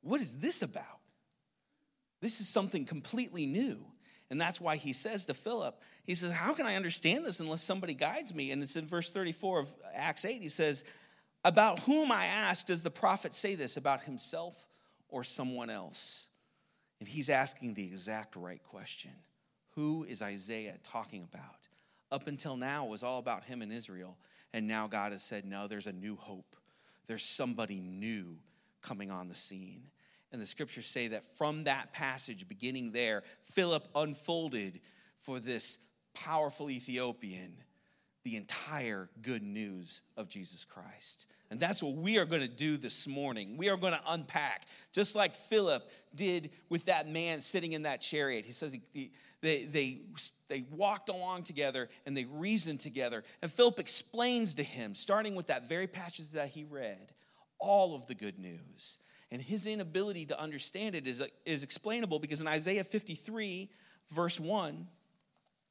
What 0.00 0.20
is 0.20 0.36
this 0.36 0.62
about? 0.62 1.00
This 2.20 2.40
is 2.40 2.48
something 2.48 2.84
completely 2.84 3.44
new. 3.44 3.84
And 4.30 4.40
that's 4.40 4.60
why 4.60 4.76
he 4.76 4.92
says 4.92 5.26
to 5.26 5.34
Philip, 5.34 5.80
he 6.04 6.14
says, 6.14 6.30
How 6.30 6.54
can 6.54 6.66
I 6.66 6.76
understand 6.76 7.26
this 7.26 7.40
unless 7.40 7.62
somebody 7.62 7.94
guides 7.94 8.32
me? 8.32 8.52
And 8.52 8.62
it's 8.62 8.76
in 8.76 8.86
verse 8.86 9.10
34 9.10 9.58
of 9.58 9.74
Acts 9.92 10.24
8. 10.24 10.40
He 10.40 10.48
says, 10.48 10.84
About 11.44 11.80
whom 11.80 12.12
I 12.12 12.26
ask, 12.26 12.66
does 12.66 12.82
the 12.82 12.90
prophet 12.90 13.34
say 13.34 13.56
this, 13.56 13.76
about 13.76 14.02
himself 14.02 14.68
or 15.08 15.24
someone 15.24 15.68
else? 15.68 16.28
And 17.00 17.08
he's 17.08 17.28
asking 17.28 17.74
the 17.74 17.84
exact 17.84 18.36
right 18.36 18.62
question 18.62 19.12
Who 19.74 20.04
is 20.04 20.22
Isaiah 20.22 20.78
talking 20.84 21.24
about? 21.24 21.58
Up 22.12 22.28
until 22.28 22.56
now, 22.56 22.86
it 22.86 22.90
was 22.90 23.02
all 23.02 23.18
about 23.18 23.44
him 23.44 23.62
and 23.62 23.72
Israel. 23.72 24.16
And 24.54 24.68
now 24.68 24.86
God 24.86 25.10
has 25.10 25.22
said, 25.22 25.44
No, 25.44 25.66
there's 25.66 25.88
a 25.88 25.92
new 25.92 26.14
hope. 26.14 26.56
There's 27.08 27.24
somebody 27.24 27.80
new 27.80 28.38
coming 28.80 29.10
on 29.10 29.28
the 29.28 29.34
scene. 29.34 29.82
And 30.32 30.40
the 30.40 30.46
scriptures 30.46 30.86
say 30.86 31.08
that 31.08 31.24
from 31.36 31.64
that 31.64 31.92
passage, 31.92 32.48
beginning 32.48 32.92
there, 32.92 33.24
Philip 33.42 33.86
unfolded 33.96 34.80
for 35.18 35.40
this 35.40 35.78
powerful 36.14 36.70
Ethiopian 36.70 37.56
the 38.22 38.36
entire 38.36 39.10
good 39.22 39.42
news 39.42 40.00
of 40.16 40.28
Jesus 40.28 40.64
Christ. 40.64 41.26
And 41.54 41.60
that's 41.60 41.84
what 41.84 41.94
we 41.94 42.18
are 42.18 42.24
going 42.24 42.42
to 42.42 42.48
do 42.48 42.76
this 42.76 43.06
morning. 43.06 43.56
We 43.56 43.68
are 43.68 43.76
going 43.76 43.92
to 43.92 44.00
unpack, 44.08 44.66
just 44.90 45.14
like 45.14 45.36
Philip 45.36 45.88
did 46.12 46.50
with 46.68 46.86
that 46.86 47.08
man 47.08 47.38
sitting 47.38 47.74
in 47.74 47.82
that 47.82 48.00
chariot. 48.00 48.44
He 48.44 48.50
says 48.50 48.76
he, 48.92 49.12
they, 49.40 49.62
they, 49.62 50.00
they 50.48 50.64
walked 50.72 51.10
along 51.10 51.44
together 51.44 51.88
and 52.06 52.16
they 52.16 52.24
reasoned 52.24 52.80
together. 52.80 53.22
And 53.40 53.52
Philip 53.52 53.78
explains 53.78 54.56
to 54.56 54.64
him, 54.64 54.96
starting 54.96 55.36
with 55.36 55.46
that 55.46 55.68
very 55.68 55.86
passage 55.86 56.32
that 56.32 56.48
he 56.48 56.64
read, 56.64 57.12
all 57.60 57.94
of 57.94 58.08
the 58.08 58.16
good 58.16 58.40
news. 58.40 58.98
And 59.30 59.40
his 59.40 59.68
inability 59.68 60.26
to 60.26 60.40
understand 60.40 60.96
it 60.96 61.06
is, 61.06 61.22
is 61.46 61.62
explainable 61.62 62.18
because 62.18 62.40
in 62.40 62.48
Isaiah 62.48 62.82
53, 62.82 63.70
verse 64.10 64.40
1, 64.40 64.88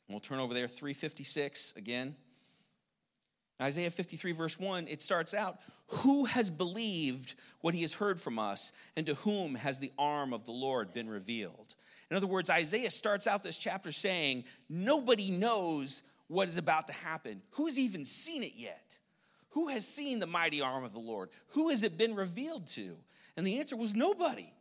we'll 0.07 0.21
turn 0.21 0.39
over 0.39 0.53
there, 0.53 0.69
356 0.69 1.75
again. 1.75 2.15
Isaiah 3.61 3.91
53, 3.91 4.31
verse 4.31 4.59
1, 4.59 4.87
it 4.87 5.01
starts 5.01 5.33
out 5.33 5.59
Who 5.87 6.25
has 6.25 6.49
believed 6.49 7.35
what 7.61 7.73
he 7.73 7.81
has 7.81 7.93
heard 7.93 8.19
from 8.19 8.39
us, 8.39 8.71
and 8.95 9.05
to 9.05 9.15
whom 9.15 9.55
has 9.55 9.79
the 9.79 9.91
arm 9.97 10.33
of 10.33 10.45
the 10.45 10.51
Lord 10.51 10.93
been 10.93 11.09
revealed? 11.09 11.75
In 12.09 12.17
other 12.17 12.27
words, 12.27 12.49
Isaiah 12.49 12.91
starts 12.91 13.27
out 13.27 13.43
this 13.43 13.57
chapter 13.57 13.91
saying, 13.91 14.45
Nobody 14.69 15.31
knows 15.31 16.03
what 16.27 16.47
is 16.47 16.57
about 16.57 16.87
to 16.87 16.93
happen. 16.93 17.41
Who's 17.51 17.77
even 17.77 18.05
seen 18.05 18.43
it 18.43 18.53
yet? 18.55 18.97
Who 19.49 19.67
has 19.67 19.87
seen 19.87 20.19
the 20.19 20.27
mighty 20.27 20.61
arm 20.61 20.83
of 20.83 20.93
the 20.93 20.99
Lord? 20.99 21.29
Who 21.49 21.69
has 21.69 21.83
it 21.83 21.97
been 21.97 22.15
revealed 22.15 22.67
to? 22.67 22.95
And 23.37 23.45
the 23.45 23.59
answer 23.59 23.77
was 23.77 23.95
nobody. 23.95 24.51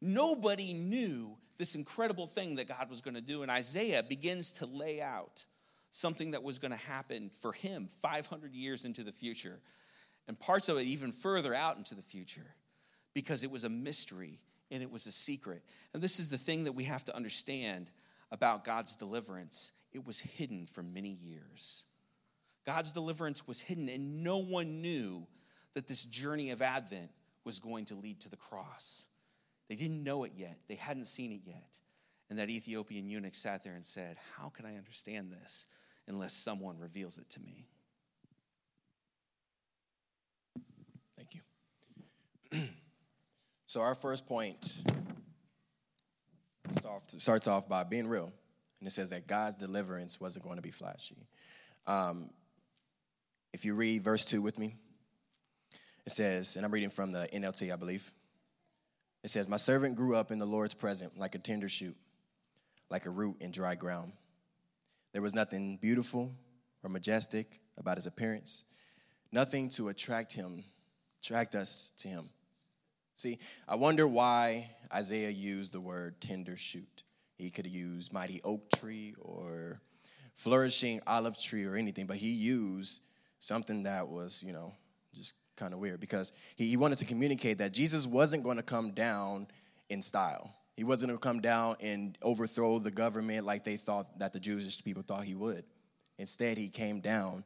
Nobody 0.00 0.72
knew 0.72 1.36
this 1.58 1.76
incredible 1.76 2.26
thing 2.26 2.56
that 2.56 2.66
God 2.66 2.90
was 2.90 3.00
going 3.00 3.14
to 3.14 3.20
do. 3.20 3.42
And 3.42 3.50
Isaiah 3.50 4.02
begins 4.02 4.52
to 4.54 4.66
lay 4.66 5.00
out 5.00 5.44
something 5.92 6.32
that 6.32 6.42
was 6.42 6.58
going 6.58 6.72
to 6.72 6.76
happen 6.76 7.30
for 7.40 7.52
him 7.52 7.88
500 8.00 8.52
years 8.52 8.84
into 8.84 9.04
the 9.04 9.12
future, 9.12 9.60
and 10.26 10.38
parts 10.38 10.68
of 10.68 10.78
it 10.78 10.86
even 10.86 11.12
further 11.12 11.54
out 11.54 11.76
into 11.76 11.94
the 11.94 12.02
future, 12.02 12.54
because 13.14 13.44
it 13.44 13.50
was 13.50 13.64
a 13.64 13.68
mystery 13.68 14.40
and 14.70 14.82
it 14.82 14.90
was 14.90 15.06
a 15.06 15.12
secret. 15.12 15.62
And 15.92 16.02
this 16.02 16.18
is 16.18 16.30
the 16.30 16.38
thing 16.38 16.64
that 16.64 16.72
we 16.72 16.84
have 16.84 17.04
to 17.04 17.14
understand 17.14 17.90
about 18.32 18.64
God's 18.64 18.96
deliverance 18.96 19.72
it 19.92 20.06
was 20.06 20.18
hidden 20.18 20.66
for 20.66 20.82
many 20.82 21.10
years. 21.10 21.84
God's 22.64 22.92
deliverance 22.92 23.46
was 23.46 23.60
hidden, 23.60 23.90
and 23.90 24.24
no 24.24 24.38
one 24.38 24.80
knew 24.80 25.26
that 25.74 25.86
this 25.86 26.04
journey 26.04 26.50
of 26.50 26.62
Advent 26.62 27.10
was 27.44 27.58
going 27.58 27.84
to 27.86 27.94
lead 27.94 28.20
to 28.20 28.30
the 28.30 28.36
cross. 28.36 29.04
They 29.68 29.74
didn't 29.74 30.02
know 30.02 30.24
it 30.24 30.32
yet, 30.36 30.56
they 30.68 30.76
hadn't 30.76 31.06
seen 31.06 31.32
it 31.32 31.40
yet. 31.44 31.78
And 32.30 32.38
that 32.38 32.48
Ethiopian 32.48 33.10
eunuch 33.10 33.34
sat 33.34 33.62
there 33.62 33.74
and 33.74 33.84
said, 33.84 34.16
How 34.38 34.48
can 34.48 34.64
I 34.64 34.76
understand 34.76 35.30
this? 35.30 35.66
Unless 36.08 36.34
someone 36.34 36.78
reveals 36.78 37.18
it 37.18 37.28
to 37.30 37.40
me. 37.40 37.66
Thank 41.16 41.34
you. 41.34 41.40
so, 43.66 43.80
our 43.80 43.94
first 43.94 44.26
point 44.26 44.72
starts 47.18 47.46
off 47.48 47.68
by 47.68 47.84
being 47.84 48.08
real, 48.08 48.32
and 48.80 48.88
it 48.88 48.92
says 48.92 49.10
that 49.10 49.26
God's 49.26 49.56
deliverance 49.56 50.20
wasn't 50.20 50.44
going 50.44 50.56
to 50.56 50.62
be 50.62 50.70
flashy. 50.70 51.26
Um, 51.86 52.30
if 53.52 53.64
you 53.64 53.74
read 53.74 54.02
verse 54.02 54.24
2 54.24 54.40
with 54.40 54.58
me, 54.58 54.76
it 56.06 56.12
says, 56.12 56.56
and 56.56 56.64
I'm 56.64 56.72
reading 56.72 56.90
from 56.90 57.12
the 57.12 57.28
NLT, 57.32 57.72
I 57.72 57.76
believe. 57.76 58.10
It 59.22 59.30
says, 59.30 59.48
My 59.48 59.56
servant 59.56 59.96
grew 59.96 60.16
up 60.16 60.30
in 60.30 60.38
the 60.38 60.46
Lord's 60.46 60.74
presence 60.74 61.12
like 61.16 61.34
a 61.34 61.38
tender 61.38 61.68
shoot, 61.68 61.96
like 62.90 63.06
a 63.06 63.10
root 63.10 63.36
in 63.40 63.52
dry 63.52 63.74
ground. 63.74 64.12
There 65.12 65.22
was 65.22 65.34
nothing 65.34 65.76
beautiful 65.76 66.32
or 66.82 66.90
majestic 66.90 67.60
about 67.76 67.96
his 67.96 68.06
appearance, 68.06 68.64
nothing 69.30 69.68
to 69.70 69.88
attract 69.88 70.32
him, 70.32 70.64
attract 71.22 71.54
us 71.54 71.92
to 71.98 72.08
him. 72.08 72.28
See, 73.14 73.38
I 73.68 73.76
wonder 73.76 74.08
why 74.08 74.70
Isaiah 74.92 75.30
used 75.30 75.72
the 75.72 75.80
word 75.80 76.20
tender 76.20 76.56
shoot. 76.56 77.02
He 77.36 77.50
could 77.50 77.66
used 77.66 78.12
mighty 78.12 78.40
oak 78.42 78.70
tree 78.76 79.14
or 79.20 79.80
flourishing 80.34 81.00
olive 81.06 81.40
tree 81.40 81.64
or 81.64 81.76
anything, 81.76 82.06
but 82.06 82.16
he 82.16 82.30
used 82.30 83.02
something 83.38 83.82
that 83.82 84.08
was, 84.08 84.42
you 84.42 84.52
know, 84.52 84.72
just 85.14 85.34
kind 85.56 85.74
of 85.74 85.80
weird 85.80 86.00
because 86.00 86.32
he, 86.56 86.68
he 86.68 86.76
wanted 86.76 86.98
to 86.98 87.04
communicate 87.04 87.58
that 87.58 87.72
Jesus 87.72 88.06
wasn't 88.06 88.42
going 88.42 88.56
to 88.56 88.62
come 88.62 88.92
down 88.92 89.46
in 89.90 90.00
style. 90.00 90.54
He 90.76 90.84
wasn't 90.84 91.10
going 91.10 91.18
to 91.18 91.22
come 91.22 91.40
down 91.40 91.76
and 91.80 92.16
overthrow 92.22 92.78
the 92.78 92.90
government 92.90 93.44
like 93.44 93.64
they 93.64 93.76
thought 93.76 94.18
that 94.18 94.32
the 94.32 94.40
Jewish 94.40 94.82
people 94.82 95.02
thought 95.02 95.24
he 95.24 95.34
would. 95.34 95.64
Instead, 96.18 96.56
he 96.56 96.68
came 96.68 97.00
down, 97.00 97.44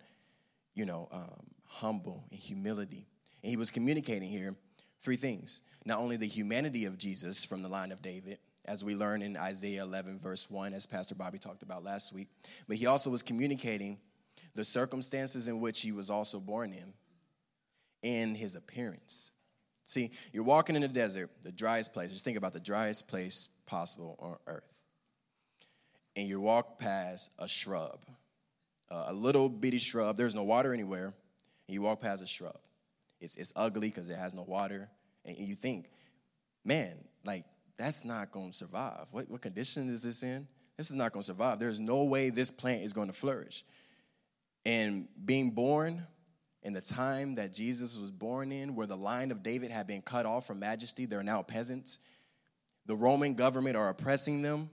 you 0.74 0.86
know, 0.86 1.08
um, 1.10 1.46
humble 1.64 2.24
and 2.30 2.38
humility. 2.38 3.06
And 3.42 3.50
he 3.50 3.56
was 3.56 3.70
communicating 3.70 4.28
here 4.28 4.54
three 5.00 5.16
things 5.16 5.62
not 5.86 6.00
only 6.00 6.16
the 6.16 6.26
humanity 6.26 6.84
of 6.84 6.98
Jesus 6.98 7.44
from 7.44 7.62
the 7.62 7.68
line 7.68 7.92
of 7.92 8.02
David, 8.02 8.38
as 8.64 8.82
we 8.82 8.96
learn 8.96 9.22
in 9.22 9.36
Isaiah 9.36 9.84
11, 9.84 10.18
verse 10.18 10.50
1, 10.50 10.74
as 10.74 10.84
Pastor 10.84 11.14
Bobby 11.14 11.38
talked 11.38 11.62
about 11.62 11.84
last 11.84 12.12
week, 12.12 12.28
but 12.66 12.76
he 12.76 12.86
also 12.86 13.08
was 13.08 13.22
communicating 13.22 13.98
the 14.56 14.64
circumstances 14.64 15.46
in 15.46 15.60
which 15.60 15.80
he 15.80 15.92
was 15.92 16.10
also 16.10 16.40
born 16.40 16.72
in 16.72 16.92
and 18.02 18.36
his 18.36 18.56
appearance. 18.56 19.30
See, 19.86 20.10
you're 20.32 20.44
walking 20.44 20.74
in 20.74 20.82
the 20.82 20.88
desert, 20.88 21.30
the 21.42 21.52
driest 21.52 21.94
place. 21.94 22.10
Just 22.10 22.24
think 22.24 22.36
about 22.36 22.52
the 22.52 22.60
driest 22.60 23.06
place 23.06 23.48
possible 23.66 24.16
on 24.18 24.36
earth. 24.48 24.82
And 26.16 26.26
you 26.26 26.40
walk 26.40 26.78
past 26.78 27.30
a 27.38 27.46
shrub, 27.46 28.00
uh, 28.90 29.04
a 29.06 29.12
little 29.12 29.48
bitty 29.48 29.78
shrub. 29.78 30.16
There's 30.16 30.34
no 30.34 30.42
water 30.42 30.74
anywhere. 30.74 31.14
And 31.68 31.74
you 31.74 31.82
walk 31.82 32.00
past 32.00 32.20
a 32.22 32.26
shrub. 32.26 32.58
It's, 33.20 33.36
it's 33.36 33.52
ugly 33.54 33.88
because 33.88 34.10
it 34.10 34.18
has 34.18 34.34
no 34.34 34.42
water. 34.42 34.88
And 35.24 35.38
you 35.38 35.54
think, 35.54 35.90
man, 36.64 36.96
like, 37.24 37.44
that's 37.76 38.04
not 38.04 38.32
going 38.32 38.50
to 38.50 38.56
survive. 38.56 39.06
What, 39.12 39.30
what 39.30 39.40
condition 39.40 39.88
is 39.88 40.02
this 40.02 40.22
in? 40.24 40.48
This 40.76 40.90
is 40.90 40.96
not 40.96 41.12
going 41.12 41.22
to 41.22 41.26
survive. 41.26 41.60
There's 41.60 41.80
no 41.80 42.02
way 42.04 42.30
this 42.30 42.50
plant 42.50 42.82
is 42.82 42.92
going 42.92 43.06
to 43.06 43.12
flourish. 43.12 43.64
And 44.64 45.06
being 45.24 45.50
born 45.50 46.06
in 46.66 46.72
the 46.72 46.80
time 46.80 47.36
that 47.36 47.52
Jesus 47.52 47.96
was 47.96 48.10
born 48.10 48.50
in, 48.50 48.74
where 48.74 48.88
the 48.88 48.96
line 48.96 49.30
of 49.30 49.44
David 49.44 49.70
had 49.70 49.86
been 49.86 50.02
cut 50.02 50.26
off 50.26 50.48
from 50.48 50.58
majesty, 50.58 51.06
they're 51.06 51.22
now 51.22 51.40
peasants. 51.40 52.00
The 52.86 52.96
Roman 52.96 53.34
government 53.34 53.76
are 53.76 53.88
oppressing 53.88 54.42
them. 54.42 54.68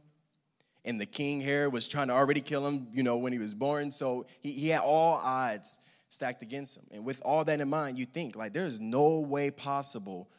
And 0.85 0.99
the 0.99 1.05
king 1.05 1.39
here 1.39 1.69
was 1.69 1.87
trying 1.87 2.07
to 2.07 2.15
already 2.15 2.41
kill 2.41 2.65
him, 2.65 2.87
you 2.91 3.03
know, 3.03 3.17
when 3.17 3.31
he 3.31 3.37
was 3.37 3.53
born. 3.53 3.91
So 3.91 4.25
he, 4.39 4.53
he 4.53 4.69
had 4.69 4.81
all 4.81 5.21
odds 5.23 5.77
stacked 6.09 6.41
against 6.41 6.77
him. 6.77 6.85
And 6.91 7.05
with 7.05 7.21
all 7.23 7.45
that 7.45 7.61
in 7.61 7.69
mind, 7.69 7.99
you 7.99 8.07
think, 8.07 8.35
like, 8.35 8.53
there's 8.53 8.79
no 8.79 9.19
way 9.19 9.51
possible 9.51 10.31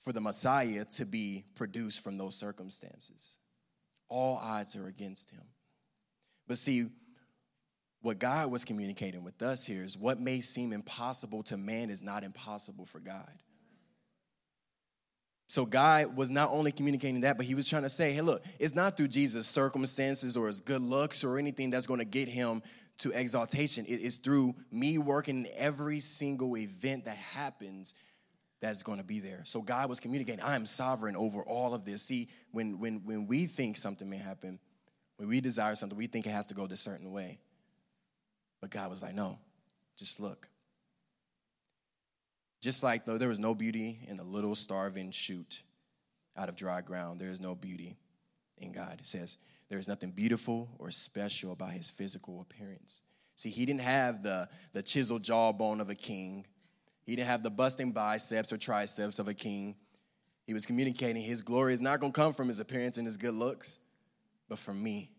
for 0.00 0.12
the 0.12 0.20
Messiah 0.20 0.84
to 0.96 1.04
be 1.04 1.44
produced 1.54 2.02
from 2.02 2.18
those 2.18 2.34
circumstances. 2.34 3.38
All 4.08 4.40
odds 4.42 4.74
are 4.74 4.88
against 4.88 5.30
him. 5.30 5.44
But 6.48 6.58
see, 6.58 6.88
what 8.02 8.18
God 8.18 8.50
was 8.50 8.64
communicating 8.64 9.24
with 9.24 9.42
us 9.42 9.66
here 9.66 9.82
is 9.82 9.96
what 9.96 10.18
may 10.18 10.40
seem 10.40 10.72
impossible 10.72 11.42
to 11.44 11.56
man 11.56 11.90
is 11.90 12.02
not 12.02 12.24
impossible 12.24 12.86
for 12.86 12.98
God. 12.98 13.30
So 15.46 15.66
God 15.66 16.16
was 16.16 16.30
not 16.30 16.50
only 16.50 16.70
communicating 16.70 17.22
that, 17.22 17.36
but 17.36 17.44
he 17.44 17.56
was 17.56 17.68
trying 17.68 17.82
to 17.82 17.88
say, 17.88 18.12
hey, 18.12 18.20
look, 18.20 18.44
it's 18.58 18.74
not 18.74 18.96
through 18.96 19.08
Jesus' 19.08 19.48
circumstances 19.48 20.36
or 20.36 20.46
his 20.46 20.60
good 20.60 20.80
looks 20.80 21.24
or 21.24 21.38
anything 21.38 21.70
that's 21.70 21.88
going 21.88 21.98
to 21.98 22.06
get 22.06 22.28
him 22.28 22.62
to 22.98 23.10
exaltation. 23.10 23.84
It 23.86 24.00
is 24.00 24.18
through 24.18 24.54
me 24.70 24.98
working 24.98 25.44
in 25.44 25.48
every 25.56 26.00
single 26.00 26.56
event 26.56 27.06
that 27.06 27.16
happens 27.16 27.94
that's 28.60 28.82
going 28.82 28.98
to 28.98 29.04
be 29.04 29.18
there. 29.18 29.40
So 29.44 29.60
God 29.60 29.88
was 29.88 29.98
communicating, 30.00 30.40
I 30.40 30.54
am 30.54 30.66
sovereign 30.66 31.16
over 31.16 31.42
all 31.42 31.74
of 31.74 31.84
this. 31.84 32.02
See, 32.02 32.28
when 32.52 32.78
when 32.78 33.02
when 33.04 33.26
we 33.26 33.46
think 33.46 33.76
something 33.76 34.08
may 34.08 34.18
happen, 34.18 34.58
when 35.16 35.28
we 35.28 35.40
desire 35.40 35.74
something, 35.74 35.98
we 35.98 36.06
think 36.06 36.26
it 36.26 36.30
has 36.30 36.46
to 36.48 36.54
go 36.54 36.66
this 36.66 36.80
certain 36.80 37.10
way. 37.10 37.40
But 38.60 38.70
God 38.70 38.90
was 38.90 39.02
like, 39.02 39.14
no, 39.14 39.38
just 39.96 40.20
look. 40.20 40.48
Just 42.60 42.82
like 42.82 43.06
though 43.06 43.18
there 43.18 43.28
was 43.28 43.38
no 43.38 43.54
beauty 43.54 44.00
in 44.06 44.16
the 44.16 44.24
little 44.24 44.54
starving 44.54 45.10
shoot 45.10 45.62
out 46.36 46.48
of 46.48 46.56
dry 46.56 46.82
ground, 46.82 47.18
there 47.18 47.30
is 47.30 47.40
no 47.40 47.54
beauty 47.54 47.96
in 48.58 48.72
God. 48.72 48.96
It 49.00 49.06
says 49.06 49.38
there 49.68 49.78
is 49.78 49.88
nothing 49.88 50.10
beautiful 50.10 50.68
or 50.78 50.90
special 50.90 51.52
about 51.52 51.70
his 51.70 51.90
physical 51.90 52.40
appearance. 52.42 53.02
See, 53.36 53.50
he 53.50 53.64
didn't 53.64 53.80
have 53.80 54.22
the, 54.22 54.48
the 54.74 54.82
chiseled 54.82 55.22
jawbone 55.22 55.80
of 55.80 55.88
a 55.88 55.94
king. 55.94 56.44
He 57.02 57.16
didn't 57.16 57.28
have 57.28 57.42
the 57.42 57.50
busting 57.50 57.92
biceps 57.92 58.52
or 58.52 58.58
triceps 58.58 59.18
of 59.18 59.28
a 59.28 59.34
king. 59.34 59.76
He 60.46 60.52
was 60.52 60.66
communicating 60.66 61.22
his 61.22 61.40
glory 61.40 61.72
is 61.72 61.80
not 61.80 62.00
going 62.00 62.12
to 62.12 62.20
come 62.20 62.34
from 62.34 62.48
his 62.48 62.60
appearance 62.60 62.98
and 62.98 63.06
his 63.06 63.16
good 63.16 63.34
looks, 63.34 63.78
but 64.48 64.58
from 64.58 64.82
me 64.82 65.12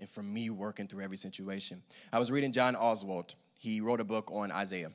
and 0.00 0.08
from 0.08 0.32
me 0.32 0.50
working 0.50 0.86
through 0.86 1.02
every 1.02 1.16
situation. 1.16 1.82
I 2.12 2.18
was 2.18 2.30
reading 2.30 2.52
John 2.52 2.74
Oswalt. 2.74 3.34
He 3.58 3.80
wrote 3.80 4.00
a 4.00 4.04
book 4.04 4.30
on 4.32 4.52
Isaiah. 4.52 4.92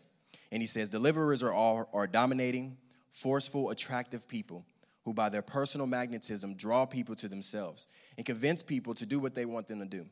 And 0.51 0.61
he 0.61 0.67
says, 0.67 0.89
Deliverers 0.89 1.43
are 1.43 1.53
all 1.53 1.89
are 1.93 2.07
dominating, 2.07 2.77
forceful, 3.09 3.69
attractive 3.69 4.27
people 4.27 4.65
who 5.03 5.13
by 5.13 5.29
their 5.29 5.41
personal 5.41 5.87
magnetism 5.87 6.55
draw 6.55 6.85
people 6.85 7.15
to 7.15 7.27
themselves 7.27 7.87
and 8.17 8.25
convince 8.25 8.63
people 8.63 8.93
to 8.95 9.05
do 9.05 9.19
what 9.19 9.35
they 9.35 9.45
want 9.45 9.67
them 9.67 9.79
to 9.79 9.85
do. 9.85 10.05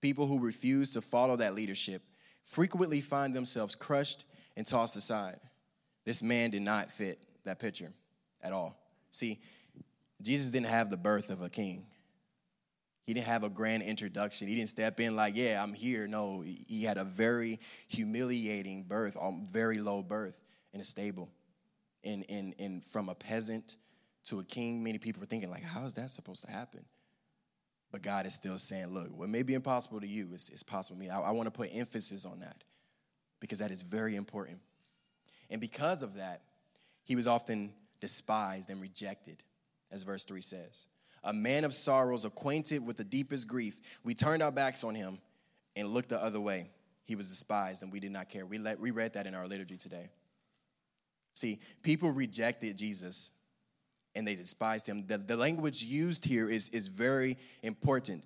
People 0.00 0.26
who 0.26 0.38
refuse 0.38 0.92
to 0.92 1.00
follow 1.00 1.36
that 1.36 1.54
leadership 1.54 2.02
frequently 2.42 3.00
find 3.00 3.34
themselves 3.34 3.74
crushed 3.74 4.24
and 4.56 4.66
tossed 4.66 4.96
aside. 4.96 5.38
This 6.04 6.22
man 6.22 6.50
did 6.50 6.62
not 6.62 6.90
fit 6.90 7.18
that 7.44 7.58
picture 7.58 7.92
at 8.42 8.52
all. 8.52 8.78
See, 9.10 9.40
Jesus 10.22 10.50
didn't 10.50 10.68
have 10.68 10.90
the 10.90 10.96
birth 10.96 11.30
of 11.30 11.42
a 11.42 11.48
king. 11.48 11.86
He 13.06 13.14
didn't 13.14 13.28
have 13.28 13.44
a 13.44 13.48
grand 13.48 13.84
introduction. 13.84 14.48
He 14.48 14.56
didn't 14.56 14.68
step 14.68 14.98
in 14.98 15.14
like, 15.14 15.36
yeah, 15.36 15.62
I'm 15.62 15.72
here. 15.72 16.08
No, 16.08 16.42
he 16.42 16.82
had 16.82 16.98
a 16.98 17.04
very 17.04 17.60
humiliating 17.86 18.82
birth, 18.82 19.16
a 19.20 19.32
very 19.48 19.78
low 19.78 20.02
birth 20.02 20.42
in 20.72 20.80
a 20.80 20.84
stable. 20.84 21.30
And, 22.02 22.24
and, 22.28 22.54
and 22.58 22.84
from 22.84 23.08
a 23.08 23.14
peasant 23.14 23.76
to 24.24 24.40
a 24.40 24.44
king, 24.44 24.82
many 24.82 24.98
people 24.98 25.20
were 25.20 25.26
thinking, 25.26 25.50
like, 25.50 25.62
how 25.62 25.84
is 25.84 25.94
that 25.94 26.10
supposed 26.10 26.44
to 26.44 26.50
happen? 26.50 26.84
But 27.92 28.02
God 28.02 28.26
is 28.26 28.34
still 28.34 28.58
saying, 28.58 28.88
look, 28.92 29.16
what 29.16 29.28
may 29.28 29.44
be 29.44 29.54
impossible 29.54 30.00
to 30.00 30.06
you 30.06 30.28
is, 30.34 30.50
is 30.50 30.64
possible 30.64 30.98
to 30.98 31.04
me. 31.04 31.08
I, 31.08 31.20
I 31.20 31.30
want 31.30 31.46
to 31.46 31.52
put 31.52 31.70
emphasis 31.72 32.26
on 32.26 32.40
that 32.40 32.64
because 33.38 33.60
that 33.60 33.70
is 33.70 33.82
very 33.82 34.16
important. 34.16 34.58
And 35.48 35.60
because 35.60 36.02
of 36.02 36.14
that, 36.14 36.42
he 37.04 37.14
was 37.14 37.28
often 37.28 37.72
despised 38.00 38.68
and 38.68 38.82
rejected, 38.82 39.44
as 39.92 40.02
verse 40.02 40.24
3 40.24 40.40
says. 40.40 40.88
A 41.26 41.32
man 41.32 41.64
of 41.64 41.74
sorrows, 41.74 42.24
acquainted 42.24 42.86
with 42.86 42.96
the 42.96 43.04
deepest 43.04 43.46
grief. 43.46 43.76
We 44.04 44.14
turned 44.14 44.42
our 44.42 44.52
backs 44.52 44.84
on 44.84 44.94
him 44.94 45.18
and 45.74 45.88
looked 45.88 46.08
the 46.08 46.22
other 46.22 46.40
way. 46.40 46.68
He 47.04 47.14
was 47.14 47.28
despised 47.28 47.82
and 47.82 47.92
we 47.92 48.00
did 48.00 48.12
not 48.12 48.30
care. 48.30 48.46
We, 48.46 48.58
let, 48.58 48.80
we 48.80 48.90
read 48.90 49.12
that 49.14 49.26
in 49.26 49.34
our 49.34 49.46
liturgy 49.46 49.76
today. 49.76 50.08
See, 51.34 51.60
people 51.82 52.10
rejected 52.10 52.78
Jesus 52.78 53.32
and 54.14 54.26
they 54.26 54.34
despised 54.34 54.86
him. 54.88 55.06
The, 55.06 55.18
the 55.18 55.36
language 55.36 55.82
used 55.82 56.24
here 56.24 56.48
is, 56.48 56.70
is 56.70 56.86
very 56.86 57.36
important. 57.62 58.24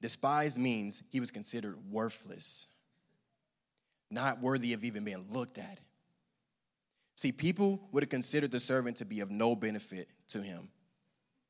Despised 0.00 0.58
means 0.58 1.02
he 1.10 1.18
was 1.18 1.30
considered 1.30 1.76
worthless, 1.90 2.68
not 4.10 4.40
worthy 4.40 4.72
of 4.72 4.84
even 4.84 5.04
being 5.04 5.26
looked 5.30 5.58
at. 5.58 5.80
See, 7.16 7.32
people 7.32 7.80
would 7.90 8.02
have 8.02 8.10
considered 8.10 8.50
the 8.50 8.60
servant 8.60 8.98
to 8.98 9.04
be 9.04 9.20
of 9.20 9.30
no 9.30 9.56
benefit 9.56 10.08
to 10.28 10.40
him. 10.40 10.68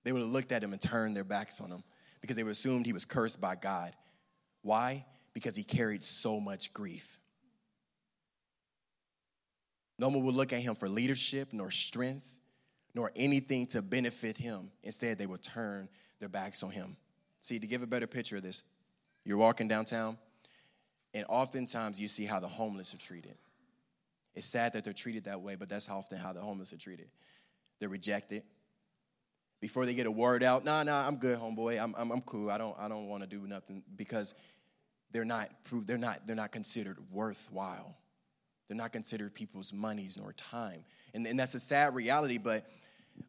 They 0.05 0.13
would 0.13 0.23
have 0.23 0.31
looked 0.31 0.53
at 0.53 0.63
him 0.63 0.73
and 0.73 0.81
turned 0.81 1.17
their 1.17 1.25
backs 1.25 1.61
on 1.61 1.71
him 1.71 1.83
because 2.21 2.37
they 2.37 2.43
assumed 2.43 2.87
he 2.87 2.93
was 2.93 3.05
cursed 3.05 3.41
by 3.41 3.57
God. 3.57 3.93
Why? 4.63 5.05
Because 5.33 5.57
he 5.57 5.65
carried 5.65 6.05
so 6.05 6.39
much 6.39 6.73
grief. 6.73 7.19
No 9.99 10.09
one 10.09 10.23
would 10.25 10.35
look 10.35 10.53
at 10.53 10.61
him 10.61 10.75
for 10.75 10.89
leadership 10.89 11.53
nor 11.53 11.71
strength 11.71 12.41
nor 12.95 13.11
anything 13.17 13.67
to 13.67 13.83
benefit 13.83 14.37
him. 14.37 14.71
Instead, 14.83 15.19
they 15.19 15.27
would 15.27 15.43
turn 15.43 15.89
their 16.21 16.29
backs 16.29 16.63
on 16.63 16.71
him. 16.71 16.97
See, 17.41 17.59
to 17.59 17.67
give 17.67 17.83
a 17.83 17.87
better 17.87 18.07
picture 18.07 18.37
of 18.37 18.43
this, 18.43 18.63
you're 19.25 19.37
walking 19.37 19.69
downtown, 19.69 20.17
and 21.13 21.27
oftentimes 21.29 22.01
you 22.01 22.09
see 22.09 22.25
how 22.25 22.41
the 22.41 22.49
homeless 22.49 22.95
are 22.95 22.99
treated. 22.99 23.37
It's 24.35 24.47
sad 24.47 24.73
that 24.73 24.85
they're 24.85 24.93
treated 24.93 25.25
that 25.25 25.41
way, 25.41 25.55
but 25.55 25.69
that's 25.69 25.89
often 25.89 26.19
how 26.19 26.33
the 26.33 26.41
homeless 26.41 26.73
are 26.73 26.79
treated. 26.79 27.09
They're 27.81 27.89
rejected. 27.89 28.45
Before 29.61 29.87
they 29.87 29.95
get 29.95 30.07
a 30.07 30.11
word 30.11 30.43
out, 30.43 30.65
nah, 30.65 30.83
nah, 30.83 31.07
I'm 31.07 31.17
good, 31.17 31.39
homeboy. 31.39 31.83
I'm, 31.83 31.95
I'm, 31.97 32.11
I'm 32.11 32.21
cool. 32.23 32.51
I 32.51 32.59
don't, 32.59 32.77
I 32.79 32.89
don't 32.89 33.09
want 33.09 33.23
to 33.23 33.29
do 33.29 33.47
nothing 33.47 33.83
because 33.97 34.35
they're 35.11 35.25
not, 35.25 35.49
they're 35.73 35.97
not, 35.97 36.27
they're 36.27 36.37
not 36.37 36.53
considered 36.53 36.99
worthwhile. 37.11 37.97
They're 38.69 38.77
not 38.77 38.93
considered 38.93 39.35
people's 39.35 39.73
monies 39.73 40.19
nor 40.21 40.33
time. 40.33 40.85
And, 41.15 41.27
and 41.27 41.39
that's 41.39 41.55
a 41.55 41.61
sad 41.61 41.95
reality, 41.95 42.39
but 42.39 42.67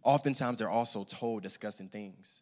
oftentimes 0.03 0.59
they're 0.59 0.69
also 0.69 1.03
told 1.03 1.43
disgusting 1.43 1.87
things. 1.87 2.41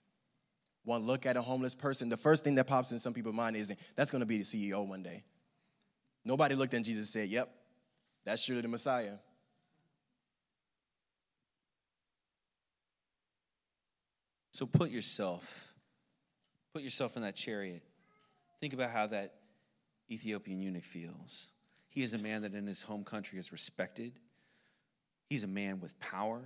One 0.85 1.03
look 1.05 1.25
at 1.25 1.37
a 1.37 1.41
homeless 1.41 1.75
person, 1.75 2.09
the 2.09 2.17
first 2.17 2.43
thing 2.43 2.55
that 2.55 2.67
pops 2.67 2.91
in 2.91 2.99
some 2.99 3.13
people's 3.13 3.35
mind 3.35 3.55
is 3.55 3.73
that's 3.95 4.11
going 4.11 4.19
to 4.21 4.25
be 4.25 4.37
the 4.37 4.43
CEO 4.43 4.85
one 4.85 5.01
day. 5.01 5.23
Nobody 6.25 6.55
looked 6.55 6.73
at 6.73 6.83
Jesus 6.83 7.13
and 7.13 7.23
said, 7.23 7.29
Yep, 7.29 7.49
that's 8.25 8.43
surely 8.43 8.61
the 8.61 8.67
Messiah. 8.67 9.13
So 14.53 14.67
put 14.67 14.91
yourself, 14.91 15.73
put 16.73 16.83
yourself 16.83 17.15
in 17.15 17.23
that 17.23 17.35
chariot. 17.35 17.81
Think 18.61 18.73
about 18.73 18.91
how 18.91 19.07
that 19.07 19.33
Ethiopian 20.11 20.61
eunuch 20.61 20.83
feels. 20.83 21.49
He 21.89 22.03
is 22.03 22.13
a 22.13 22.19
man 22.19 22.43
that 22.43 22.53
in 22.53 22.67
his 22.67 22.83
home 22.83 23.03
country 23.03 23.39
is 23.39 23.51
respected. 23.51 24.19
He's 25.27 25.43
a 25.43 25.47
man 25.47 25.79
with 25.79 25.99
power. 25.99 26.39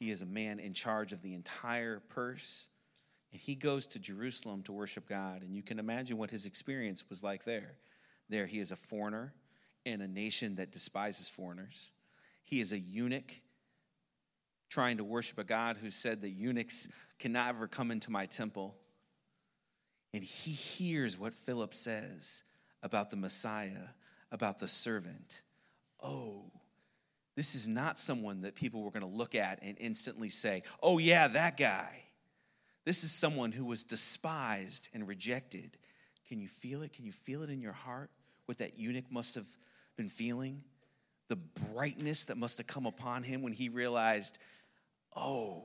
He 0.00 0.10
is 0.10 0.22
a 0.22 0.26
man 0.26 0.58
in 0.58 0.74
charge 0.74 1.12
of 1.12 1.22
the 1.22 1.34
entire 1.34 2.00
purse. 2.08 2.66
And 3.30 3.40
he 3.40 3.54
goes 3.54 3.86
to 3.88 4.00
Jerusalem 4.00 4.64
to 4.64 4.72
worship 4.72 5.08
God. 5.08 5.42
And 5.42 5.54
you 5.54 5.62
can 5.62 5.78
imagine 5.78 6.18
what 6.18 6.32
his 6.32 6.46
experience 6.46 7.08
was 7.08 7.22
like 7.22 7.44
there. 7.44 7.76
There, 8.28 8.46
he 8.46 8.58
is 8.58 8.72
a 8.72 8.76
foreigner 8.76 9.32
in 9.84 10.00
a 10.00 10.08
nation 10.08 10.56
that 10.56 10.72
despises 10.72 11.28
foreigners. 11.28 11.90
He 12.42 12.60
is 12.60 12.72
a 12.72 12.78
eunuch 12.78 13.32
trying 14.68 14.96
to 14.96 15.04
worship 15.04 15.38
a 15.38 15.44
God 15.44 15.76
who 15.76 15.90
said 15.90 16.22
that 16.22 16.30
eunuchs 16.30 16.88
cannot 17.20 17.50
ever 17.50 17.68
come 17.68 17.90
into 17.90 18.10
my 18.10 18.26
temple. 18.26 18.74
And 20.12 20.24
he 20.24 20.50
hears 20.50 21.18
what 21.18 21.32
Philip 21.32 21.74
says 21.74 22.42
about 22.82 23.10
the 23.10 23.16
Messiah, 23.16 23.88
about 24.32 24.58
the 24.58 24.66
servant. 24.66 25.42
Oh, 26.02 26.50
this 27.36 27.54
is 27.54 27.68
not 27.68 27.98
someone 27.98 28.42
that 28.42 28.54
people 28.54 28.82
were 28.82 28.90
going 28.90 29.08
to 29.08 29.16
look 29.18 29.34
at 29.34 29.60
and 29.62 29.76
instantly 29.78 30.30
say, 30.30 30.62
oh, 30.82 30.98
yeah, 30.98 31.28
that 31.28 31.56
guy. 31.56 32.04
This 32.84 33.04
is 33.04 33.12
someone 33.12 33.52
who 33.52 33.64
was 33.64 33.84
despised 33.84 34.88
and 34.94 35.06
rejected. 35.06 35.76
Can 36.28 36.40
you 36.40 36.48
feel 36.48 36.82
it? 36.82 36.92
Can 36.92 37.04
you 37.04 37.12
feel 37.12 37.42
it 37.42 37.50
in 37.50 37.60
your 37.60 37.72
heart? 37.72 38.10
What 38.46 38.58
that 38.58 38.78
eunuch 38.78 39.12
must 39.12 39.36
have 39.36 39.46
been 39.96 40.08
feeling? 40.08 40.62
The 41.28 41.36
brightness 41.72 42.24
that 42.24 42.36
must 42.36 42.58
have 42.58 42.66
come 42.66 42.86
upon 42.86 43.22
him 43.22 43.42
when 43.42 43.52
he 43.52 43.68
realized, 43.68 44.38
oh, 45.14 45.64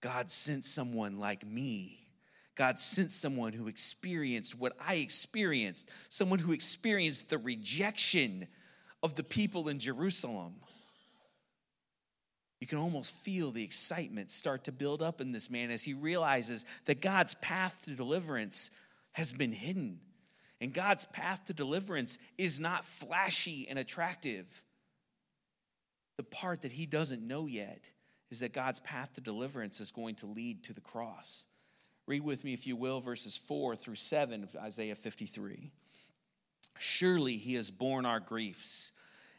God 0.00 0.30
sent 0.30 0.64
someone 0.64 1.18
like 1.18 1.46
me. 1.46 2.06
God 2.54 2.78
sent 2.78 3.12
someone 3.12 3.52
who 3.52 3.68
experienced 3.68 4.58
what 4.58 4.72
I 4.86 4.94
experienced, 4.96 5.90
someone 6.08 6.38
who 6.38 6.52
experienced 6.52 7.30
the 7.30 7.38
rejection 7.38 8.46
of 9.02 9.14
the 9.14 9.24
people 9.24 9.68
in 9.68 9.78
Jerusalem. 9.78 10.54
You 12.60 12.66
can 12.66 12.78
almost 12.78 13.14
feel 13.14 13.50
the 13.50 13.62
excitement 13.62 14.30
start 14.30 14.64
to 14.64 14.72
build 14.72 15.02
up 15.02 15.20
in 15.20 15.32
this 15.32 15.50
man 15.50 15.70
as 15.70 15.82
he 15.82 15.92
realizes 15.92 16.64
that 16.86 17.02
God's 17.02 17.34
path 17.34 17.82
to 17.84 17.90
deliverance 17.90 18.70
has 19.12 19.32
been 19.32 19.52
hidden. 19.52 20.00
And 20.60 20.72
God's 20.72 21.04
path 21.04 21.44
to 21.46 21.52
deliverance 21.52 22.18
is 22.38 22.58
not 22.58 22.86
flashy 22.86 23.66
and 23.68 23.78
attractive. 23.78 24.46
The 26.16 26.22
part 26.22 26.62
that 26.62 26.72
he 26.72 26.86
doesn't 26.86 27.26
know 27.26 27.46
yet 27.46 27.90
is 28.30 28.40
that 28.40 28.52
God's 28.52 28.80
path 28.80 29.14
to 29.14 29.20
deliverance 29.20 29.80
is 29.80 29.92
going 29.92 30.16
to 30.16 30.26
lead 30.26 30.64
to 30.64 30.72
the 30.72 30.80
cross. 30.80 31.44
Read 32.06 32.22
with 32.22 32.44
me, 32.44 32.54
if 32.54 32.66
you 32.66 32.76
will, 32.76 33.00
verses 33.00 33.36
4 33.36 33.76
through 33.76 33.96
7 33.96 34.42
of 34.42 34.54
Isaiah 34.56 34.94
53. 34.94 35.70
Surely 36.78 37.36
he 37.36 37.54
has 37.54 37.70
borne 37.70 38.06
our 38.06 38.20
griefs 38.20 38.92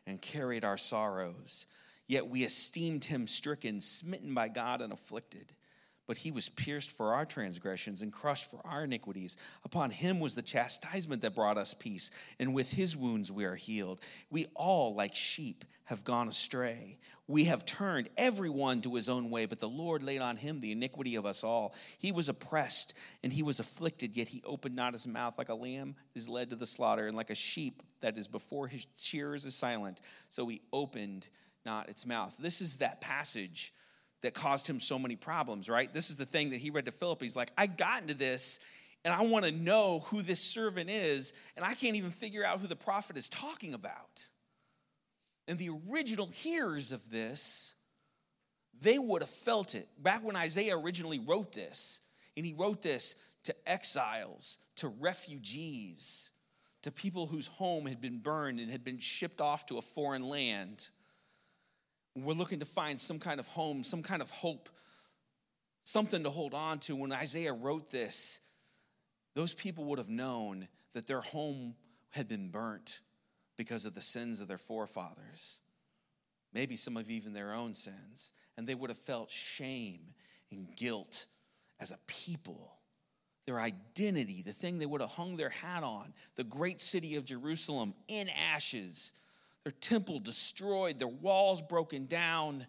and 0.06 0.22
carried 0.22 0.66
our 0.66 0.78
sorrows, 0.78 1.66
yet 2.08 2.28
we 2.28 2.44
esteemed 2.44 3.06
him 3.06 3.28
stricken, 3.28 3.80
smitten 3.82 4.34
by 4.34 4.48
God, 4.48 4.82
and 4.82 4.92
afflicted 4.92 5.54
but 6.08 6.18
he 6.18 6.32
was 6.32 6.50
pierced 6.50 6.92
for 6.92 7.14
our 7.14 7.26
transgressions 7.26 8.02
and 8.02 8.12
crushed 8.12 8.50
for 8.50 8.62
our 8.66 8.86
iniquities. 8.86 9.38
Upon 9.66 9.92
him 9.92 10.20
was 10.20 10.36
the 10.36 10.42
chastisement 10.42 11.22
that 11.22 11.36
brought 11.36 11.58
us 11.58 11.74
peace, 11.74 12.12
and 12.40 12.54
with 12.54 12.72
his 12.72 12.96
wounds 12.96 13.32
we 13.32 13.44
are 13.44 13.56
healed. 13.56 14.00
We 14.30 14.48
all, 14.56 14.96
like 14.96 15.14
sheep, 15.14 15.66
have 15.84 16.04
gone 16.04 16.28
astray. 16.28 16.98
We 17.28 17.46
have 17.46 17.66
turned 17.66 18.10
everyone 18.18 18.82
to 18.82 18.96
his 18.96 19.10
own 19.10 19.30
way, 19.30 19.46
but 19.46 19.60
the 19.60 19.70
Lord 19.70 20.02
laid 20.04 20.22
on 20.22 20.38
him 20.38 20.60
the 20.60 20.72
iniquity 20.72 21.16
of 21.16 21.26
us 21.26 21.44
all. 21.44 21.76
He 22.00 22.12
was 22.12 22.30
oppressed 22.30 22.94
and 23.24 23.32
he 23.32 23.44
was 23.44 23.60
afflicted, 23.60 24.16
yet 24.16 24.30
he 24.30 24.42
opened 24.46 24.76
not 24.76 24.94
his 24.94 25.08
mouth. 25.08 25.38
Like 25.38 25.50
a 25.50 25.54
lamb 25.54 25.96
is 26.16 26.30
led 26.30 26.50
to 26.50 26.56
the 26.56 26.66
slaughter, 26.66 27.08
and 27.08 27.16
like 27.18 27.30
a 27.30 27.36
sheep 27.36 27.84
that 28.02 28.18
is 28.18 28.28
before 28.28 28.68
his 28.68 28.86
shearers 28.96 29.46
is 29.46 29.56
silent, 29.56 30.00
so 30.30 30.48
he 30.48 30.62
opened 30.72 31.28
not 31.66 31.90
its 31.90 32.06
mouth. 32.06 32.36
This 32.40 32.62
is 32.62 32.78
that 32.78 33.02
passage 33.02 33.74
that 34.22 34.34
caused 34.34 34.68
him 34.68 34.80
so 34.80 34.98
many 34.98 35.16
problems, 35.16 35.70
right? 35.70 35.94
This 35.94 36.10
is 36.10 36.18
the 36.18 36.26
thing 36.26 36.50
that 36.52 36.58
he 36.58 36.70
read 36.70 36.86
to 36.86 36.92
Philip. 36.92 37.22
He's 37.22 37.36
like, 37.36 37.52
I 37.58 37.68
got 37.68 38.02
into 38.02 38.14
this 38.14 38.60
and 39.06 39.14
I 39.14 39.22
want 39.22 39.46
to 39.46 39.52
know 39.52 40.04
who 40.08 40.22
this 40.22 40.42
servant 40.42 40.90
is, 40.90 41.32
and 41.56 41.64
I 41.64 41.76
can't 41.76 41.96
even 41.96 42.12
figure 42.12 42.44
out 42.44 42.60
who 42.60 42.68
the 42.68 42.76
prophet 42.76 43.16
is 43.16 43.30
talking 43.30 43.74
about. 43.74 44.28
And 45.48 45.58
the 45.58 45.70
original 45.88 46.28
hearers 46.28 46.92
of 46.92 47.10
this, 47.10 47.76
they 48.82 49.00
would 49.00 49.22
have 49.22 49.30
felt 49.30 49.76
it. 49.76 49.88
Back 49.98 50.26
when 50.26 50.36
Isaiah 50.36 50.78
originally 50.78 51.20
wrote 51.20 51.54
this, 51.54 52.02
and 52.36 52.46
he 52.46 52.54
wrote 52.54 52.82
this 52.82 53.16
to 53.44 53.56
exiles, 53.66 54.58
to 54.78 54.90
refugees, 54.90 56.32
to 56.82 56.92
people 56.92 57.28
whose 57.28 57.48
home 57.48 57.86
had 57.86 58.02
been 58.02 58.20
burned 58.20 58.60
and 58.60 58.70
had 58.70 58.84
been 58.84 59.00
shipped 59.00 59.40
off 59.40 59.66
to 59.68 59.78
a 59.78 59.82
foreign 59.82 60.24
land. 60.24 60.90
We're 62.24 62.34
looking 62.34 62.60
to 62.60 62.66
find 62.66 63.00
some 63.00 63.20
kind 63.20 63.40
of 63.40 63.48
home, 63.48 63.84
some 63.84 64.02
kind 64.02 64.22
of 64.22 64.32
hope, 64.32 64.70
something 65.84 66.24
to 66.24 66.30
hold 66.30 66.54
on 66.54 66.80
to. 66.80 66.96
When 66.96 67.12
Isaiah 67.12 67.54
wrote 67.54 67.92
this, 67.92 68.40
those 69.36 69.54
people 69.54 69.86
would 69.86 70.00
have 70.00 70.10
known 70.10 70.68
that 70.94 71.06
their 71.06 71.22
home 71.22 71.76
had 72.10 72.28
been 72.28 72.50
burnt 72.50 73.02
because 73.56 73.86
of 73.86 73.94
the 73.94 74.02
sins 74.02 74.42
of 74.42 74.48
their 74.48 74.58
forefathers, 74.58 75.60
maybe 76.54 76.76
some 76.76 76.98
of 76.98 77.12
even 77.12 77.34
their 77.34 77.54
own 77.54 77.74
sins. 77.74 78.32
And 78.58 78.66
they 78.66 78.76
would 78.76 78.90
have 78.90 78.98
felt 78.98 79.30
shame 79.30 80.00
and 80.52 80.76
guilt 80.76 81.28
as 81.80 81.92
a 81.92 82.00
people. 82.08 82.74
Their 83.46 83.60
identity, 83.60 84.42
the 84.42 84.54
thing 84.54 84.80
they 84.80 84.88
would 84.88 85.02
have 85.02 85.12
hung 85.12 85.38
their 85.38 85.50
hat 85.50 85.84
on, 85.84 86.14
the 86.36 86.44
great 86.44 86.82
city 86.82 87.16
of 87.16 87.26
Jerusalem 87.26 87.94
in 88.08 88.28
ashes, 88.30 89.14
their 89.68 89.74
temple 89.82 90.18
destroyed, 90.22 90.98
their 90.98 91.10
walls 91.10 91.62
broken 91.62 92.06
down, 92.06 92.66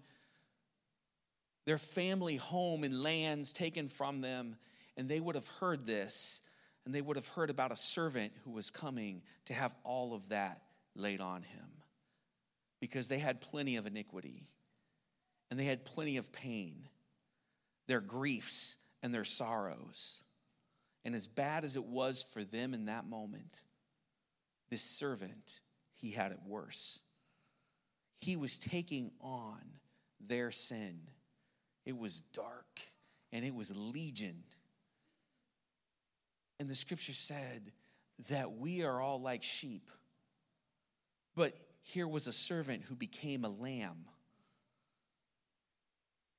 their 1.64 1.78
family 1.78 2.34
home 2.34 2.82
and 2.82 3.04
lands 3.04 3.52
taken 3.52 3.86
from 3.88 4.20
them. 4.20 4.56
And 4.96 5.08
they 5.08 5.20
would 5.20 5.36
have 5.36 5.46
heard 5.60 5.86
this, 5.86 6.42
and 6.84 6.92
they 6.92 7.00
would 7.00 7.16
have 7.16 7.28
heard 7.28 7.50
about 7.50 7.70
a 7.70 7.76
servant 7.76 8.32
who 8.44 8.50
was 8.50 8.70
coming 8.70 9.22
to 9.44 9.54
have 9.54 9.72
all 9.84 10.12
of 10.12 10.30
that 10.30 10.60
laid 10.96 11.20
on 11.20 11.42
him 11.42 11.68
because 12.80 13.06
they 13.06 13.18
had 13.18 13.40
plenty 13.40 13.76
of 13.76 13.86
iniquity 13.86 14.48
and 15.52 15.60
they 15.60 15.66
had 15.66 15.84
plenty 15.84 16.16
of 16.16 16.32
pain, 16.32 16.88
their 17.86 18.00
griefs 18.00 18.76
and 19.04 19.14
their 19.14 19.24
sorrows. 19.24 20.24
And 21.04 21.14
as 21.14 21.28
bad 21.28 21.64
as 21.64 21.76
it 21.76 21.84
was 21.84 22.24
for 22.24 22.42
them 22.42 22.74
in 22.74 22.86
that 22.86 23.08
moment, 23.08 23.62
this 24.68 24.82
servant, 24.82 25.60
he 25.98 26.10
had 26.10 26.32
it 26.32 26.38
worse. 26.46 27.00
He 28.20 28.36
was 28.36 28.58
taking 28.58 29.10
on 29.20 29.60
their 30.20 30.50
sin. 30.50 31.00
It 31.84 31.96
was 31.96 32.20
dark 32.20 32.80
and 33.32 33.44
it 33.44 33.54
was 33.54 33.76
legion. 33.76 34.42
And 36.58 36.68
the 36.68 36.74
scripture 36.74 37.12
said 37.12 37.72
that 38.28 38.52
we 38.52 38.82
are 38.82 39.00
all 39.00 39.20
like 39.20 39.42
sheep. 39.42 39.88
But 41.36 41.52
here 41.82 42.08
was 42.08 42.26
a 42.26 42.32
servant 42.32 42.82
who 42.82 42.94
became 42.94 43.44
a 43.44 43.48
lamb. 43.48 44.06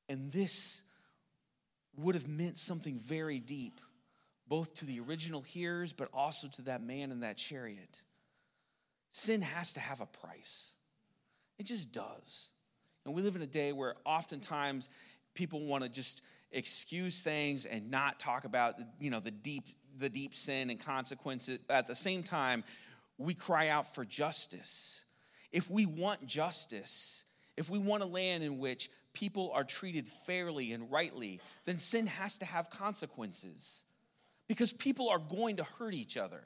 And 0.09 0.31
this 0.31 0.83
would 1.97 2.15
have 2.15 2.27
meant 2.27 2.57
something 2.57 2.99
very 2.99 3.39
deep, 3.39 3.79
both 4.47 4.73
to 4.75 4.85
the 4.85 4.99
original 4.99 5.41
hearers, 5.41 5.93
but 5.93 6.09
also 6.13 6.47
to 6.47 6.63
that 6.63 6.81
man 6.81 7.11
in 7.11 7.21
that 7.21 7.37
chariot. 7.37 8.01
Sin 9.11 9.41
has 9.41 9.73
to 9.73 9.79
have 9.79 10.01
a 10.01 10.05
price, 10.05 10.73
it 11.57 11.65
just 11.65 11.93
does. 11.93 12.51
And 13.05 13.15
we 13.15 13.21
live 13.21 13.35
in 13.35 13.41
a 13.41 13.47
day 13.47 13.71
where 13.71 13.95
oftentimes 14.05 14.89
people 15.33 15.65
want 15.65 15.83
to 15.83 15.89
just 15.89 16.21
excuse 16.51 17.21
things 17.21 17.65
and 17.65 17.89
not 17.89 18.19
talk 18.19 18.43
about 18.43 18.75
you 18.99 19.09
know 19.09 19.19
the 19.19 19.31
deep 19.31 19.63
the 19.97 20.09
deep 20.09 20.35
sin 20.35 20.69
and 20.69 20.79
consequences 20.79 21.59
at 21.69 21.87
the 21.87 21.95
same 21.95 22.23
time 22.23 22.63
we 23.19 23.33
cry 23.33 23.67
out 23.67 23.93
for 23.93 24.05
justice. 24.05 25.05
If 25.51 25.69
we 25.69 25.85
want 25.85 26.25
justice, 26.25 27.25
if 27.57 27.69
we 27.69 27.77
want 27.77 28.01
a 28.01 28.07
land 28.07 28.43
in 28.43 28.57
which 28.57 28.89
people 29.13 29.51
are 29.53 29.65
treated 29.65 30.07
fairly 30.07 30.71
and 30.71 30.89
rightly, 30.89 31.41
then 31.65 31.77
sin 31.77 32.07
has 32.07 32.37
to 32.39 32.45
have 32.45 32.69
consequences 32.69 33.83
because 34.47 34.71
people 34.71 35.09
are 35.09 35.19
going 35.19 35.57
to 35.57 35.63
hurt 35.63 35.93
each 35.93 36.17
other. 36.17 36.41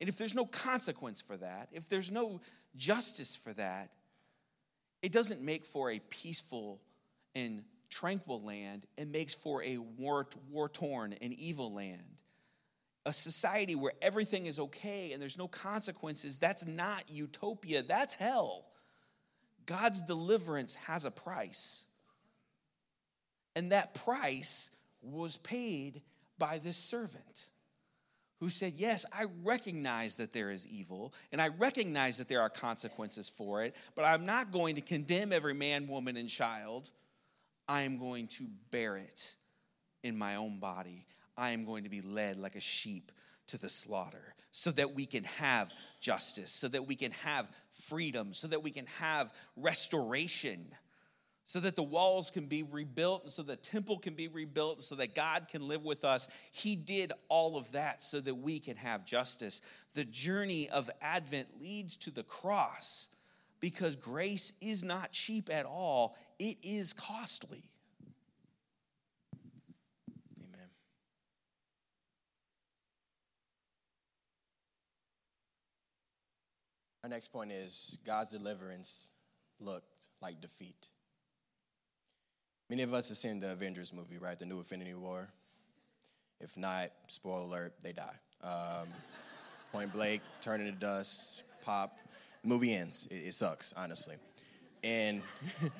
And 0.00 0.08
if 0.08 0.18
there's 0.18 0.34
no 0.34 0.44
consequence 0.44 1.20
for 1.20 1.36
that, 1.36 1.68
if 1.72 1.88
there's 1.88 2.10
no 2.10 2.40
justice 2.76 3.34
for 3.34 3.52
that, 3.54 3.90
it 5.02 5.12
doesn't 5.12 5.42
make 5.42 5.64
for 5.64 5.90
a 5.90 5.98
peaceful 5.98 6.80
and 7.34 7.62
tranquil 7.88 8.42
land. 8.42 8.86
It 8.96 9.08
makes 9.08 9.34
for 9.34 9.62
a 9.62 9.78
war 9.78 10.26
torn 10.72 11.14
and 11.20 11.32
evil 11.32 11.72
land 11.72 12.16
a 13.06 13.12
society 13.12 13.76
where 13.76 13.92
everything 14.02 14.46
is 14.46 14.58
okay 14.58 15.12
and 15.12 15.22
there's 15.22 15.38
no 15.38 15.46
consequences, 15.46 16.38
that's 16.38 16.66
not 16.66 17.04
utopia, 17.08 17.82
that's 17.82 18.12
hell. 18.12 18.66
God's 19.64 20.02
deliverance 20.02 20.74
has 20.74 21.04
a 21.04 21.10
price. 21.10 21.84
And 23.54 23.72
that 23.72 23.94
price 23.94 24.70
was 25.00 25.36
paid 25.36 26.02
by 26.36 26.58
this 26.58 26.76
servant 26.76 27.46
who 28.40 28.50
said, 28.50 28.74
Yes, 28.76 29.04
I 29.12 29.26
recognize 29.42 30.16
that 30.16 30.32
there 30.32 30.50
is 30.50 30.66
evil 30.66 31.12
and 31.32 31.40
I 31.40 31.48
recognize 31.48 32.18
that 32.18 32.28
there 32.28 32.40
are 32.40 32.50
consequences 32.50 33.28
for 33.28 33.64
it, 33.64 33.74
but 33.94 34.04
I'm 34.04 34.26
not 34.26 34.52
going 34.52 34.74
to 34.76 34.80
condemn 34.80 35.32
every 35.32 35.54
man, 35.54 35.88
woman, 35.88 36.16
and 36.16 36.28
child. 36.28 36.90
I 37.68 37.82
am 37.82 37.98
going 37.98 38.28
to 38.28 38.46
bear 38.70 38.96
it 38.96 39.34
in 40.04 40.16
my 40.16 40.36
own 40.36 40.60
body. 40.60 41.06
I 41.36 41.50
am 41.50 41.64
going 41.64 41.84
to 41.84 41.90
be 41.90 42.00
led 42.00 42.38
like 42.38 42.54
a 42.54 42.60
sheep 42.60 43.10
to 43.48 43.58
the 43.58 43.68
slaughter 43.68 44.34
so 44.52 44.70
that 44.72 44.94
we 44.94 45.06
can 45.06 45.24
have 45.24 45.70
justice, 46.00 46.50
so 46.50 46.68
that 46.68 46.86
we 46.86 46.94
can 46.94 47.10
have 47.10 47.46
freedom, 47.88 48.32
so 48.32 48.48
that 48.48 48.62
we 48.62 48.70
can 48.70 48.86
have 48.98 49.32
restoration, 49.56 50.66
so 51.48 51.60
that 51.60 51.76
the 51.76 51.82
walls 51.82 52.30
can 52.30 52.46
be 52.46 52.64
rebuilt, 52.64 53.22
and 53.22 53.30
so 53.30 53.42
the 53.42 53.54
temple 53.54 53.98
can 53.98 54.14
be 54.14 54.26
rebuilt, 54.26 54.74
and 54.74 54.82
so 54.82 54.96
that 54.96 55.14
God 55.14 55.46
can 55.48 55.66
live 55.66 55.84
with 55.84 56.04
us. 56.04 56.26
He 56.50 56.74
did 56.74 57.12
all 57.28 57.56
of 57.56 57.70
that 57.72 58.02
so 58.02 58.20
that 58.20 58.34
we 58.34 58.58
can 58.58 58.76
have 58.76 59.06
justice. 59.06 59.62
The 59.94 60.04
journey 60.04 60.68
of 60.68 60.90
Advent 61.00 61.46
leads 61.62 61.96
to 61.98 62.10
the 62.10 62.24
cross 62.24 63.10
because 63.60 63.94
grace 63.94 64.52
is 64.60 64.82
not 64.82 65.12
cheap 65.12 65.48
at 65.48 65.66
all, 65.66 66.16
it 66.40 66.58
is 66.64 66.92
costly. 66.92 67.62
Amen. 70.36 70.68
Our 77.04 77.08
next 77.08 77.28
point 77.28 77.52
is 77.52 77.98
God's 78.04 78.32
deliverance 78.32 79.12
looked 79.60 80.08
like 80.20 80.40
defeat. 80.40 80.90
Many 82.68 82.82
of 82.82 82.92
us 82.92 83.08
have 83.08 83.18
seen 83.18 83.38
the 83.38 83.52
Avengers 83.52 83.92
movie, 83.92 84.18
right? 84.18 84.38
The 84.38 84.44
new 84.44 84.58
Infinity 84.58 84.94
War. 84.94 85.28
If 86.40 86.56
not, 86.56 86.90
spoiler 87.06 87.44
alert, 87.44 87.74
they 87.82 87.92
die. 87.92 88.16
Um, 88.42 88.88
point 89.72 89.92
blank, 89.92 90.22
turn 90.40 90.60
into 90.60 90.72
dust, 90.72 91.44
pop. 91.62 91.96
movie 92.42 92.74
ends. 92.74 93.06
It, 93.10 93.28
it 93.28 93.34
sucks, 93.34 93.72
honestly. 93.76 94.16
And 94.82 95.22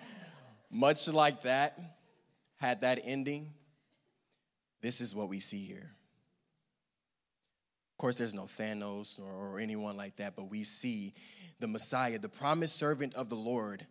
much 0.71 1.09
like 1.09 1.43
that, 1.43 1.79
had 2.57 2.81
that 2.83 3.01
ending, 3.05 3.53
this 4.81 5.01
is 5.01 5.15
what 5.15 5.29
we 5.29 5.41
see 5.41 5.65
here. 5.65 5.91
Of 7.93 7.99
course, 7.99 8.19
there's 8.19 8.35
no 8.35 8.43
Thanos 8.45 9.21
or, 9.21 9.55
or 9.55 9.59
anyone 9.59 9.97
like 9.97 10.17
that, 10.17 10.37
but 10.37 10.51
we 10.51 10.65
see 10.65 11.15
the 11.61 11.67
Messiah, 11.67 12.19
the 12.19 12.29
promised 12.29 12.77
servant 12.77 13.15
of 13.15 13.29
the 13.29 13.37
Lord, 13.37 13.87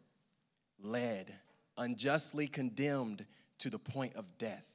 led, 0.80 1.34
unjustly 1.78 2.48
condemned 2.48 3.26
to 3.60 3.70
the 3.70 3.80
point 3.80 4.16
of 4.16 4.38
death. 4.38 4.68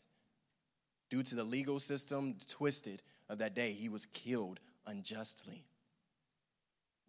Due 1.09 1.23
to 1.23 1.35
the 1.35 1.45
legal 1.45 1.79
system 1.79 2.35
twisted 2.49 3.03
of 3.29 3.39
that 3.39 3.55
day, 3.55 3.73
he 3.73 3.89
was 3.89 4.07
killed 4.07 4.61
unjustly. 4.87 5.65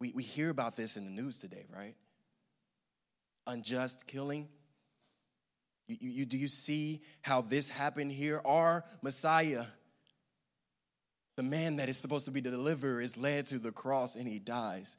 We, 0.00 0.12
we 0.12 0.22
hear 0.22 0.50
about 0.50 0.76
this 0.76 0.96
in 0.96 1.04
the 1.04 1.10
news 1.10 1.38
today, 1.38 1.66
right? 1.74 1.94
Unjust 3.46 4.06
killing. 4.06 4.48
You, 5.86 5.96
you, 6.00 6.26
do 6.26 6.36
you 6.36 6.48
see 6.48 7.02
how 7.20 7.42
this 7.42 7.68
happened 7.68 8.12
here? 8.12 8.40
Our 8.44 8.84
Messiah 9.02 9.64
the 11.36 11.42
man 11.42 11.76
that 11.76 11.88
is 11.88 11.96
supposed 11.96 12.26
to 12.26 12.30
be 12.30 12.40
the 12.40 12.50
deliverer 12.50 13.00
is 13.00 13.16
led 13.16 13.46
to 13.46 13.58
the 13.58 13.72
cross 13.72 14.16
and 14.16 14.28
he 14.28 14.38
dies. 14.38 14.96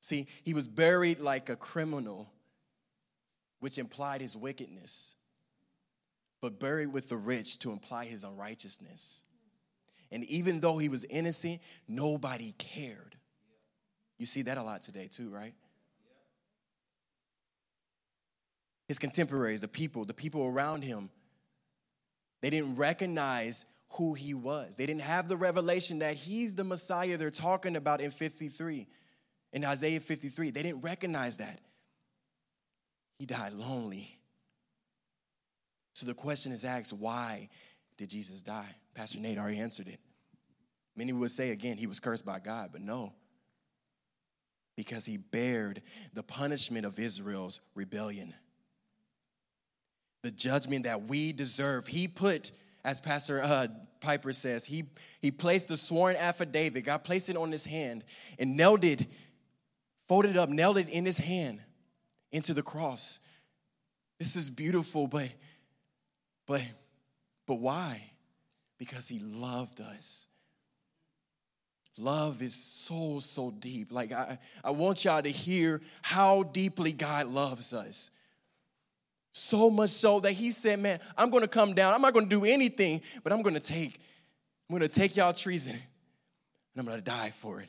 See, 0.00 0.26
he 0.42 0.54
was 0.54 0.66
buried 0.66 1.20
like 1.20 1.48
a 1.48 1.56
criminal, 1.56 2.28
which 3.60 3.78
implied 3.78 4.20
his 4.20 4.36
wickedness, 4.36 5.14
but 6.40 6.58
buried 6.58 6.92
with 6.92 7.08
the 7.08 7.16
rich 7.16 7.58
to 7.60 7.70
imply 7.70 8.06
his 8.06 8.24
unrighteousness. 8.24 9.22
And 10.10 10.24
even 10.24 10.60
though 10.60 10.78
he 10.78 10.88
was 10.88 11.04
innocent, 11.04 11.60
nobody 11.86 12.52
cared. 12.58 13.16
You 14.18 14.26
see 14.26 14.42
that 14.42 14.58
a 14.58 14.62
lot 14.62 14.82
today, 14.82 15.08
too, 15.08 15.30
right? 15.30 15.54
His 18.88 18.98
contemporaries, 18.98 19.60
the 19.60 19.68
people, 19.68 20.04
the 20.04 20.14
people 20.14 20.44
around 20.44 20.82
him, 20.82 21.10
they 22.40 22.50
didn't 22.50 22.76
recognize 22.76 23.66
who 23.92 24.14
he 24.14 24.34
was. 24.34 24.76
They 24.76 24.86
didn't 24.86 25.02
have 25.02 25.28
the 25.28 25.36
revelation 25.36 26.00
that 26.00 26.16
he's 26.16 26.54
the 26.54 26.64
Messiah 26.64 27.16
they're 27.16 27.30
talking 27.30 27.76
about 27.76 28.00
in 28.00 28.10
53, 28.10 28.86
in 29.52 29.64
Isaiah 29.64 30.00
53. 30.00 30.50
They 30.50 30.62
didn't 30.62 30.80
recognize 30.80 31.36
that. 31.36 31.60
He 33.20 33.26
died 33.26 33.52
lonely 33.52 34.08
So 35.92 36.06
the 36.06 36.14
question 36.14 36.52
is 36.52 36.64
asked 36.64 36.94
why 36.94 37.50
did 37.98 38.08
Jesus 38.08 38.40
die? 38.40 38.74
Pastor 38.94 39.20
Nate 39.20 39.36
already 39.36 39.58
answered 39.58 39.88
it. 39.88 40.00
Many 40.96 41.12
would 41.12 41.30
say 41.30 41.50
again, 41.50 41.76
he 41.76 41.86
was 41.86 42.00
cursed 42.00 42.24
by 42.24 42.38
God, 42.38 42.70
but 42.72 42.80
no. 42.80 43.12
Because 44.74 45.04
he 45.04 45.18
bared 45.18 45.82
the 46.14 46.22
punishment 46.22 46.86
of 46.86 46.98
Israel's 46.98 47.60
rebellion. 47.74 48.32
The 50.22 50.30
judgment 50.30 50.84
that 50.84 51.02
we 51.02 51.34
deserve. 51.34 51.86
He 51.86 52.08
put, 52.08 52.52
as 52.86 53.02
Pastor 53.02 53.42
uh, 53.42 53.66
Piper 54.00 54.32
says, 54.32 54.64
he, 54.64 54.84
he 55.20 55.30
placed 55.30 55.68
the 55.68 55.76
sworn 55.76 56.16
affidavit, 56.16 56.86
God 56.86 57.04
placed 57.04 57.28
it 57.28 57.36
on 57.36 57.52
his 57.52 57.66
hand 57.66 58.02
and 58.38 58.56
nailed 58.56 58.82
it, 58.82 59.04
folded 60.08 60.30
it 60.30 60.36
up, 60.38 60.48
nailed 60.48 60.78
it 60.78 60.88
in 60.88 61.04
his 61.04 61.18
hand 61.18 61.60
into 62.32 62.54
the 62.54 62.62
cross. 62.62 63.18
This 64.18 64.36
is 64.36 64.50
beautiful, 64.50 65.06
but 65.06 65.28
but 66.46 66.62
but 67.46 67.56
why? 67.56 68.02
Because 68.78 69.08
he 69.08 69.18
loved 69.18 69.80
us. 69.80 70.28
Love 72.00 72.40
is 72.40 72.54
so, 72.54 73.20
so 73.20 73.50
deep. 73.50 73.92
Like, 73.92 74.12
I, 74.12 74.38
I 74.64 74.70
want 74.70 75.04
y'all 75.04 75.20
to 75.20 75.30
hear 75.30 75.82
how 76.00 76.44
deeply 76.44 76.92
God 76.92 77.26
loves 77.26 77.74
us. 77.74 78.10
So 79.32 79.70
much 79.70 79.90
so 79.90 80.20
that 80.20 80.32
he 80.32 80.50
said, 80.50 80.80
Man, 80.80 80.98
I'm 81.16 81.30
gonna 81.30 81.46
come 81.46 81.74
down. 81.74 81.94
I'm 81.94 82.00
not 82.00 82.14
gonna 82.14 82.26
do 82.26 82.44
anything, 82.44 83.02
but 83.22 83.32
I'm 83.32 83.42
gonna 83.42 83.60
take, 83.60 84.00
I'm 84.68 84.76
gonna 84.76 84.88
take 84.88 85.16
y'all 85.16 85.32
treason 85.32 85.72
and 85.72 85.80
I'm 86.76 86.86
gonna 86.86 87.00
die 87.00 87.30
for 87.30 87.60
it. 87.60 87.68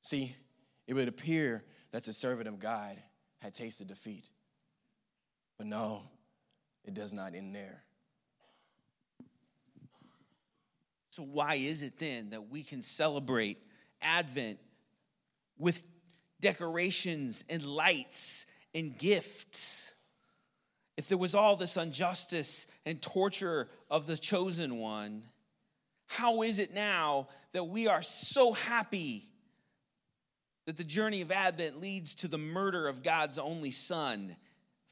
See, 0.00 0.34
it 0.86 0.94
would 0.94 1.08
appear 1.08 1.62
that 1.92 2.04
the 2.04 2.12
servant 2.12 2.48
of 2.48 2.58
God 2.58 2.96
had 3.40 3.54
tasted 3.54 3.88
defeat. 3.88 4.28
But 5.58 5.66
no, 5.66 6.02
it 6.84 6.94
does 6.94 7.12
not 7.12 7.34
end 7.34 7.54
there. 7.54 7.82
So, 11.10 11.22
why 11.24 11.56
is 11.56 11.82
it 11.82 11.98
then 11.98 12.30
that 12.30 12.48
we 12.50 12.62
can 12.62 12.82
celebrate 12.82 13.58
Advent 14.00 14.58
with 15.58 15.82
decorations 16.40 17.44
and 17.48 17.64
lights 17.64 18.46
and 18.74 18.96
gifts? 18.96 19.94
If 20.96 21.08
there 21.08 21.18
was 21.18 21.34
all 21.34 21.56
this 21.56 21.76
injustice 21.76 22.66
and 22.86 23.02
torture 23.02 23.68
of 23.90 24.06
the 24.06 24.16
chosen 24.16 24.78
one, 24.78 25.24
how 26.06 26.42
is 26.42 26.58
it 26.58 26.74
now 26.74 27.28
that 27.52 27.64
we 27.64 27.86
are 27.86 28.02
so 28.02 28.52
happy 28.52 29.29
that 30.70 30.76
the 30.76 30.84
journey 30.84 31.20
of 31.20 31.32
Advent 31.32 31.80
leads 31.80 32.14
to 32.14 32.28
the 32.28 32.38
murder 32.38 32.86
of 32.86 33.02
God's 33.02 33.38
only 33.38 33.72
Son? 33.72 34.36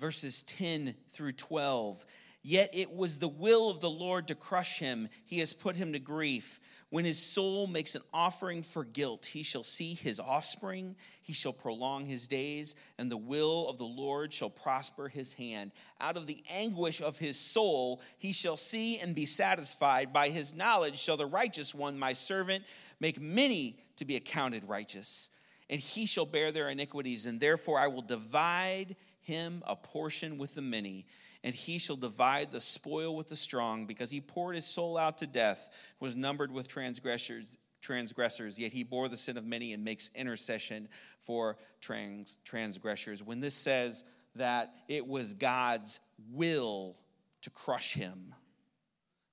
Verses 0.00 0.42
10 0.42 0.96
through 1.12 1.34
12. 1.34 2.04
Yet 2.42 2.70
it 2.72 2.92
was 2.92 3.20
the 3.20 3.28
will 3.28 3.70
of 3.70 3.78
the 3.78 3.88
Lord 3.88 4.26
to 4.26 4.34
crush 4.34 4.80
him. 4.80 5.08
He 5.24 5.38
has 5.38 5.52
put 5.52 5.76
him 5.76 5.92
to 5.92 6.00
grief. 6.00 6.58
When 6.90 7.04
his 7.04 7.22
soul 7.22 7.68
makes 7.68 7.94
an 7.94 8.02
offering 8.12 8.64
for 8.64 8.82
guilt, 8.82 9.26
he 9.26 9.44
shall 9.44 9.62
see 9.62 9.94
his 9.94 10.18
offspring, 10.18 10.96
he 11.22 11.32
shall 11.32 11.52
prolong 11.52 12.06
his 12.06 12.26
days, 12.26 12.74
and 12.98 13.08
the 13.08 13.16
will 13.16 13.68
of 13.68 13.78
the 13.78 13.84
Lord 13.84 14.32
shall 14.32 14.50
prosper 14.50 15.06
his 15.06 15.32
hand. 15.34 15.70
Out 16.00 16.16
of 16.16 16.26
the 16.26 16.42
anguish 16.50 17.00
of 17.00 17.20
his 17.20 17.38
soul, 17.38 18.00
he 18.16 18.32
shall 18.32 18.56
see 18.56 18.98
and 18.98 19.14
be 19.14 19.26
satisfied. 19.26 20.12
By 20.12 20.30
his 20.30 20.56
knowledge 20.56 20.98
shall 20.98 21.16
the 21.16 21.24
righteous 21.24 21.72
one, 21.72 21.96
my 21.96 22.14
servant, 22.14 22.64
make 22.98 23.20
many 23.20 23.78
to 23.94 24.04
be 24.04 24.16
accounted 24.16 24.68
righteous, 24.68 25.30
and 25.70 25.80
he 25.80 26.06
shall 26.06 26.26
bear 26.26 26.52
their 26.52 26.68
iniquities, 26.68 27.26
and 27.26 27.40
therefore 27.40 27.78
I 27.78 27.88
will 27.88 28.02
divide 28.02 28.96
him 29.20 29.62
a 29.66 29.76
portion 29.76 30.38
with 30.38 30.54
the 30.54 30.62
many 30.62 31.06
and 31.44 31.54
he 31.54 31.78
shall 31.78 31.96
divide 31.96 32.50
the 32.50 32.60
spoil 32.60 33.14
with 33.14 33.28
the 33.28 33.36
strong, 33.36 33.86
because 33.86 34.10
he 34.10 34.20
poured 34.20 34.56
his 34.56 34.64
soul 34.64 34.98
out 34.98 35.18
to 35.18 35.26
death, 35.26 35.70
was 36.00 36.16
numbered 36.16 36.50
with 36.50 36.68
transgressors, 36.68 37.58
transgressors, 37.80 38.58
yet 38.58 38.72
he 38.72 38.82
bore 38.82 39.08
the 39.08 39.16
sin 39.16 39.36
of 39.36 39.44
many 39.44 39.72
and 39.72 39.84
makes 39.84 40.10
intercession 40.14 40.88
for 41.20 41.56
trans, 41.80 42.38
transgressors. 42.44 43.22
When 43.22 43.40
this 43.40 43.54
says 43.54 44.02
that 44.34 44.72
it 44.88 45.06
was 45.06 45.34
God's 45.34 46.00
will 46.32 46.96
to 47.42 47.50
crush 47.50 47.94
him, 47.94 48.34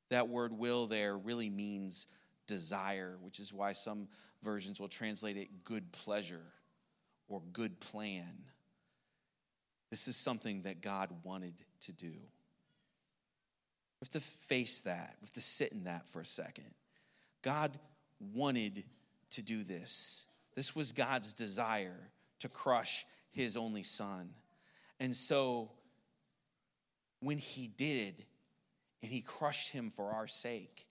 that 0.10 0.30
word 0.30 0.54
will 0.54 0.86
there 0.86 1.18
really 1.18 1.50
means 1.50 2.06
desire, 2.46 3.18
which 3.22 3.40
is 3.40 3.52
why 3.52 3.74
some 3.74 4.08
versions 4.46 4.80
will 4.80 4.88
translate 4.88 5.36
it 5.36 5.66
good 5.66 5.92
pleasure 5.92 6.46
or 7.28 7.42
good 7.52 7.80
plan. 7.82 8.32
This 9.92 10.08
is 10.08 10.16
something 10.16 10.62
that 10.62 10.82
God 10.82 11.10
wanted 11.24 11.56
to 11.82 11.92
do. 11.92 12.08
We 12.08 14.04
have 14.04 14.10
to 14.12 14.20
face 14.20 14.82
that. 14.82 15.16
We 15.20 15.26
have 15.26 15.32
to 15.34 15.42
sit 15.42 15.72
in 15.72 15.86
that 15.86 16.08
for 16.08 16.22
a 16.22 16.26
second. 16.26 16.74
God 17.42 17.72
wanted 18.34 18.84
to 19.32 19.42
do 19.42 19.64
this. 19.64 20.28
This 20.56 20.76
was 20.76 20.92
God's 20.92 21.34
desire 21.34 22.00
to 22.40 22.50
crush 22.50 23.06
his 23.32 23.58
only 23.58 23.84
son. 23.84 24.30
And 25.00 25.16
so 25.16 25.72
when 27.20 27.38
he 27.38 27.68
did, 27.68 28.24
and 29.02 29.12
he 29.12 29.22
crushed 29.22 29.72
him 29.72 29.92
for 29.92 30.12
our 30.12 30.28
sake, 30.28 30.85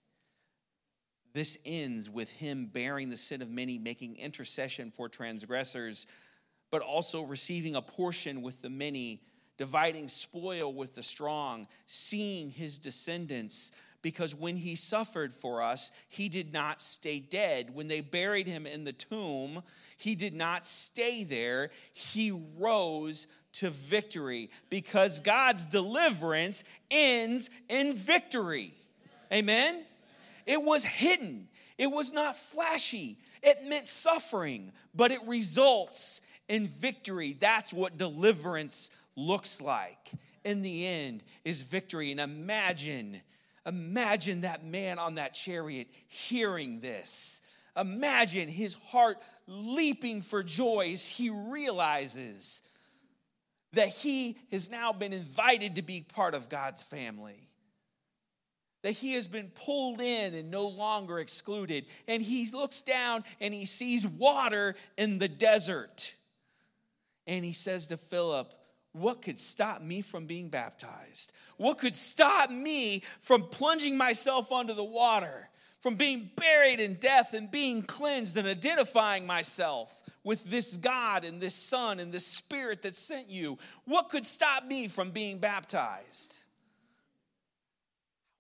this 1.35 1.59
ends 1.67 2.09
with 2.09 2.31
him 2.31 2.71
bearing 2.73 3.11
the 3.11 3.17
sin 3.17 3.43
of 3.43 3.51
many, 3.51 3.77
making 3.77 4.17
intercession 4.17 4.91
for 4.91 5.09
transgressors 5.09 6.07
but 6.75 6.83
also 6.83 7.23
receiving 7.23 7.77
a 7.77 7.81
portion 7.81 8.43
with 8.43 8.61
the 8.61 8.69
many, 8.69 9.23
dividing 9.59 10.09
spoil 10.09 10.73
with 10.73 10.97
the 10.97 11.05
strong, 11.05 11.69
seeing 11.87 12.51
his 12.51 12.81
descendants. 12.81 13.71
Because 14.03 14.35
when 14.35 14.57
he 14.57 14.75
suffered 14.75 15.33
for 15.33 15.63
us, 15.63 15.93
he 16.09 16.29
did 16.29 16.53
not 16.53 16.81
stay 16.81 17.21
dead. 17.21 17.73
When 17.73 17.87
they 17.87 18.01
buried 18.01 18.49
him 18.49 18.67
in 18.67 18.83
the 18.83 18.93
tomb, 18.93 19.63
he 19.97 20.17
did 20.17 20.35
not 20.35 20.67
stay 20.67 21.23
there. 21.23 21.71
He 21.93 22.33
rose 22.59 23.29
to 23.53 23.71
victory 23.71 24.51
because 24.69 25.21
God's 25.21 25.67
deliverance 25.67 26.65
ends 26.91 27.51
in 27.69 27.95
victory. 27.95 28.75
Amen? 29.33 29.85
It 30.47 30.63
was 30.63 30.85
hidden, 30.85 31.49
it 31.79 31.89
was 31.89 32.13
not 32.13 32.37
flashy. 32.37 33.19
It 33.43 33.65
meant 33.65 33.89
suffering, 33.89 34.73
but 34.95 35.11
it 35.11 35.21
results 35.27 36.23
in 36.49 36.67
victory. 36.67 37.37
That's 37.39 37.75
what 37.75 37.99
deliverance 37.99 38.91
looks 39.17 39.61
like. 39.61 40.11
In 40.45 40.63
the 40.63 40.87
end, 40.87 41.23
is 41.45 41.63
victory. 41.63 42.11
And 42.11 42.21
imagine, 42.21 43.21
imagine 43.67 44.43
that 44.43 44.65
man 44.65 44.99
on 44.99 45.17
that 45.17 45.35
chariot 45.35 45.89
hearing 46.09 46.81
this. 46.81 47.43
Imagine 47.77 48.49
his 48.49 48.75
heart 48.75 49.19
leaping 49.47 50.23
for 50.23 50.43
joy 50.43 50.93
as 50.95 51.07
he 51.07 51.29
realizes 51.29 52.63
that 53.73 53.89
he 53.89 54.39
has 54.53 54.71
now 54.71 54.93
been 54.93 55.13
invited 55.13 55.77
to 55.77 55.83
be 55.83 56.01
part 56.01 56.35
of 56.35 56.49
God's 56.49 56.83
family. 56.83 57.49
That 58.85 58.93
he 58.93 59.15
has 59.15 59.27
been 59.27 59.49
pulled 59.49 60.01
in 60.01 60.35
and 60.35 60.51
no 60.51 60.69
longer 60.69 61.19
excluded. 61.19 61.87
And 62.07 62.23
he 62.23 62.49
looks 62.53 62.83
down 62.83 63.25
and 63.41 63.53
he 63.53 63.65
sees 63.65 64.07
water 64.07 64.77
in 64.97 65.19
the 65.19 65.27
desert 65.29 66.15
and 67.27 67.45
he 67.45 67.53
says 67.53 67.87
to 67.89 67.97
Philip, 67.97 68.53
What 68.93 69.23
could 69.23 69.39
stop 69.39 69.83
me 69.83 70.03
from 70.03 70.27
being 70.27 70.49
baptized? 70.49 71.33
What 71.57 71.79
could 71.79 71.95
stop 71.95 72.51
me 72.51 73.03
from 73.21 73.45
plunging 73.45 73.97
myself 73.97 74.53
under 74.53 74.75
the 74.75 74.85
water, 74.85 75.49
from 75.81 75.97
being 75.97 76.31
buried 76.37 76.81
in 76.81 76.95
death 76.95 77.35
and 77.35 77.51
being 77.51 77.83
cleansed 77.83 78.37
and 78.37 78.47
identifying 78.47 79.27
myself 79.27 80.03
with 80.23 80.45
this 80.45 80.77
God 80.77 81.25
and 81.25 81.41
this 81.41 81.55
Son 81.55 82.01
and 82.01 82.13
this 82.13 82.27
Spirit 82.27 82.83
that 82.83 82.97
sent 82.97 83.31
you? 83.31 83.59
What 83.85 84.11
could 84.11 84.25
stop 84.25 84.67
me 84.67 84.89
from 84.89 85.11
being 85.11 85.39
baptized? 85.39 86.44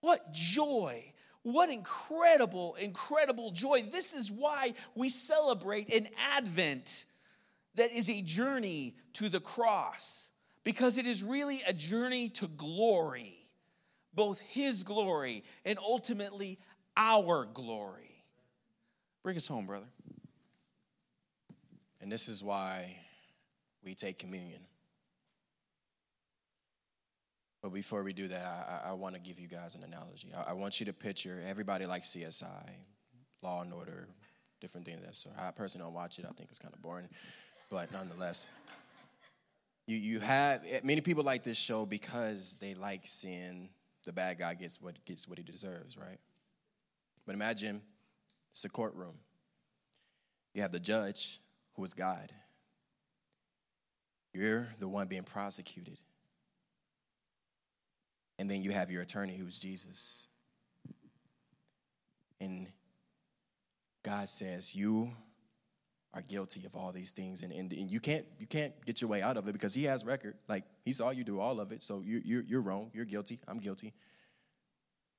What 0.04 0.32
joy! 0.32 1.02
What 1.44 1.70
incredible, 1.70 2.74
incredible 2.74 3.52
joy. 3.52 3.84
This 3.90 4.12
is 4.12 4.30
why 4.30 4.74
we 4.94 5.08
celebrate 5.08 5.92
an 5.92 6.08
Advent 6.36 7.06
that 7.76 7.90
is 7.90 8.10
a 8.10 8.20
journey 8.20 8.96
to 9.14 9.30
the 9.30 9.40
cross 9.40 10.30
because 10.62 10.98
it 10.98 11.06
is 11.06 11.22
really 11.22 11.62
a 11.66 11.72
journey 11.72 12.28
to 12.30 12.48
glory, 12.48 13.34
both 14.12 14.40
His 14.40 14.82
glory 14.82 15.42
and 15.64 15.78
ultimately 15.78 16.58
our 16.98 17.46
glory. 17.46 18.24
Bring 19.22 19.38
us 19.38 19.48
home, 19.48 19.64
brother. 19.64 19.88
And 22.02 22.12
this 22.12 22.28
is 22.28 22.42
why 22.42 22.98
we 23.82 23.94
take 23.94 24.18
communion. 24.18 24.60
But 27.64 27.72
before 27.72 28.02
we 28.02 28.12
do 28.12 28.28
that, 28.28 28.84
I, 28.84 28.90
I 28.90 28.92
want 28.92 29.14
to 29.14 29.20
give 29.22 29.40
you 29.40 29.48
guys 29.48 29.74
an 29.74 29.84
analogy. 29.84 30.28
I, 30.36 30.50
I, 30.50 30.52
want 30.52 30.80
you 30.80 30.86
to 30.86 30.92
picture 30.92 31.42
everybody 31.48 31.86
like 31.86 32.02
CSI, 32.02 32.68
Law 33.40 33.62
and 33.62 33.72
Order, 33.72 34.06
different 34.60 34.84
things. 34.84 35.00
That 35.00 35.14
so 35.14 35.30
I 35.38 35.50
personally 35.50 35.86
don't 35.86 35.94
watch 35.94 36.18
it. 36.18 36.26
I 36.28 36.32
think 36.32 36.50
it's 36.50 36.58
kind 36.58 36.74
of 36.74 36.82
boring 36.82 37.08
but 37.70 37.90
nonetheless. 37.90 38.46
You, 39.86 39.96
you 39.96 40.20
have 40.20 40.62
eh, 40.70 40.80
many 40.84 41.00
people 41.00 41.24
like 41.24 41.42
this 41.42 41.56
show 41.56 41.84
because 41.84 42.56
they 42.60 42.74
like 42.74 43.00
seeing 43.04 43.68
the 44.04 44.12
bad 44.12 44.38
guy 44.38 44.54
gets 44.54 44.80
what 44.80 45.02
gets 45.04 45.26
what 45.26 45.38
he 45.38 45.44
deserves, 45.44 45.98
right? 45.98 46.18
But 47.26 47.34
imagine 47.34 47.82
it's 48.50 48.64
a 48.64 48.68
courtroom. 48.68 49.14
You 50.52 50.62
have 50.62 50.70
the 50.70 50.80
judge, 50.80 51.40
who 51.74 51.82
is 51.82 51.94
God. 51.94 52.30
You're 54.32 54.68
the 54.78 54.88
one 54.88 55.08
being 55.08 55.22
prosecuted. 55.22 55.98
And 58.38 58.50
then 58.50 58.62
you 58.62 58.72
have 58.72 58.90
your 58.90 59.02
attorney, 59.02 59.36
who's 59.36 59.58
Jesus. 59.58 60.26
And 62.40 62.66
God 64.02 64.28
says, 64.28 64.74
You 64.74 65.10
are 66.12 66.20
guilty 66.20 66.64
of 66.66 66.76
all 66.76 66.92
these 66.92 67.12
things. 67.12 67.42
And, 67.42 67.52
and, 67.52 67.72
and, 67.72 67.90
you, 67.90 68.00
can't, 68.00 68.24
you 68.38 68.46
can't 68.46 68.72
get 68.84 69.00
your 69.00 69.10
way 69.10 69.22
out 69.22 69.36
of 69.36 69.48
it 69.48 69.52
because 69.52 69.74
He 69.74 69.84
has 69.84 70.04
record. 70.04 70.34
Like, 70.48 70.64
He 70.84 70.92
saw 70.92 71.10
you 71.10 71.24
do 71.24 71.40
all 71.40 71.60
of 71.60 71.72
it. 71.72 71.82
So 71.82 72.02
you, 72.04 72.20
you're, 72.24 72.42
you're 72.42 72.60
wrong. 72.60 72.90
You're 72.92 73.04
guilty. 73.04 73.40
I'm 73.48 73.58
guilty. 73.58 73.94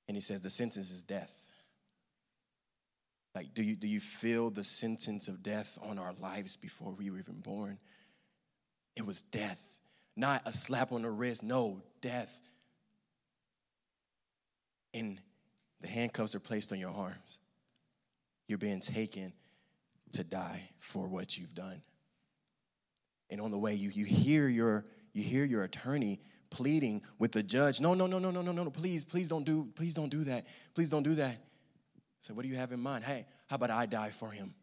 And 0.07 0.15
He 0.15 0.21
says, 0.21 0.41
The 0.41 0.49
sentence 0.49 0.91
is 0.91 1.03
death. 1.03 1.45
Like, 3.33 3.53
do 3.53 3.61
you, 3.63 3.75
do 3.75 3.87
you 3.87 3.99
feel 3.99 4.49
the 4.49 4.63
sentence 4.63 5.27
of 5.27 5.43
death 5.43 5.77
on 5.83 5.99
our 5.99 6.13
lives 6.21 6.55
before 6.55 6.93
we 6.93 7.09
were 7.09 7.19
even 7.19 7.41
born? 7.41 7.77
It 8.95 9.05
was 9.05 9.21
death, 9.21 9.61
not 10.15 10.41
a 10.45 10.53
slap 10.53 10.93
on 10.93 11.01
the 11.01 11.11
wrist. 11.11 11.43
No, 11.43 11.81
death. 11.99 12.39
And 14.95 15.19
the 15.81 15.87
handcuffs 15.87 16.33
are 16.33 16.39
placed 16.39 16.71
on 16.71 16.79
your 16.79 16.89
arms. 16.89 17.37
You're 18.47 18.57
being 18.57 18.79
taken 18.79 19.31
to 20.13 20.23
die 20.23 20.61
for 20.79 21.07
what 21.07 21.37
you've 21.37 21.53
done. 21.53 21.83
And 23.29 23.39
on 23.39 23.51
the 23.51 23.57
way, 23.59 23.75
you, 23.75 23.89
you 23.89 24.05
hear 24.05 24.47
your 24.47 24.85
you 25.13 25.23
hear 25.23 25.45
your 25.45 25.63
attorney 25.63 26.19
pleading 26.49 27.01
with 27.19 27.31
the 27.31 27.41
judge, 27.43 27.79
no, 27.81 27.93
no, 27.93 28.07
no, 28.07 28.19
no, 28.19 28.31
no, 28.31 28.41
no, 28.41 28.51
no, 28.51 28.69
please, 28.69 29.05
please 29.05 29.29
don't 29.29 29.45
do, 29.45 29.69
please 29.75 29.93
don't 29.93 30.09
do 30.09 30.23
that. 30.25 30.45
Please 30.73 30.89
don't 30.89 31.03
do 31.03 31.15
that. 31.15 31.37
So 32.19 32.33
what 32.33 32.43
do 32.43 32.49
you 32.49 32.55
have 32.55 32.71
in 32.71 32.79
mind? 32.79 33.03
Hey, 33.03 33.25
how 33.47 33.55
about 33.55 33.71
I 33.71 33.85
die 33.85 34.09
for 34.09 34.29
him? 34.29 34.53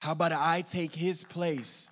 How 0.00 0.12
about 0.12 0.32
I 0.32 0.62
take 0.62 0.94
his 0.94 1.24
place? 1.24 1.88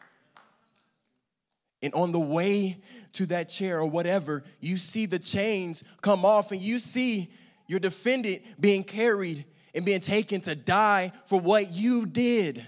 And 1.82 1.92
on 1.94 2.12
the 2.12 2.20
way 2.20 2.78
to 3.12 3.26
that 3.26 3.48
chair 3.48 3.78
or 3.78 3.86
whatever, 3.86 4.44
you 4.60 4.76
see 4.76 5.06
the 5.06 5.18
chains 5.18 5.84
come 6.00 6.24
off 6.24 6.52
and 6.52 6.60
you 6.60 6.78
see 6.78 7.30
your 7.66 7.80
defendant 7.80 8.42
being 8.58 8.82
carried 8.82 9.44
and 9.74 9.84
being 9.84 10.00
taken 10.00 10.40
to 10.42 10.54
die 10.54 11.12
for 11.26 11.38
what 11.38 11.70
you 11.70 12.06
did. 12.06 12.66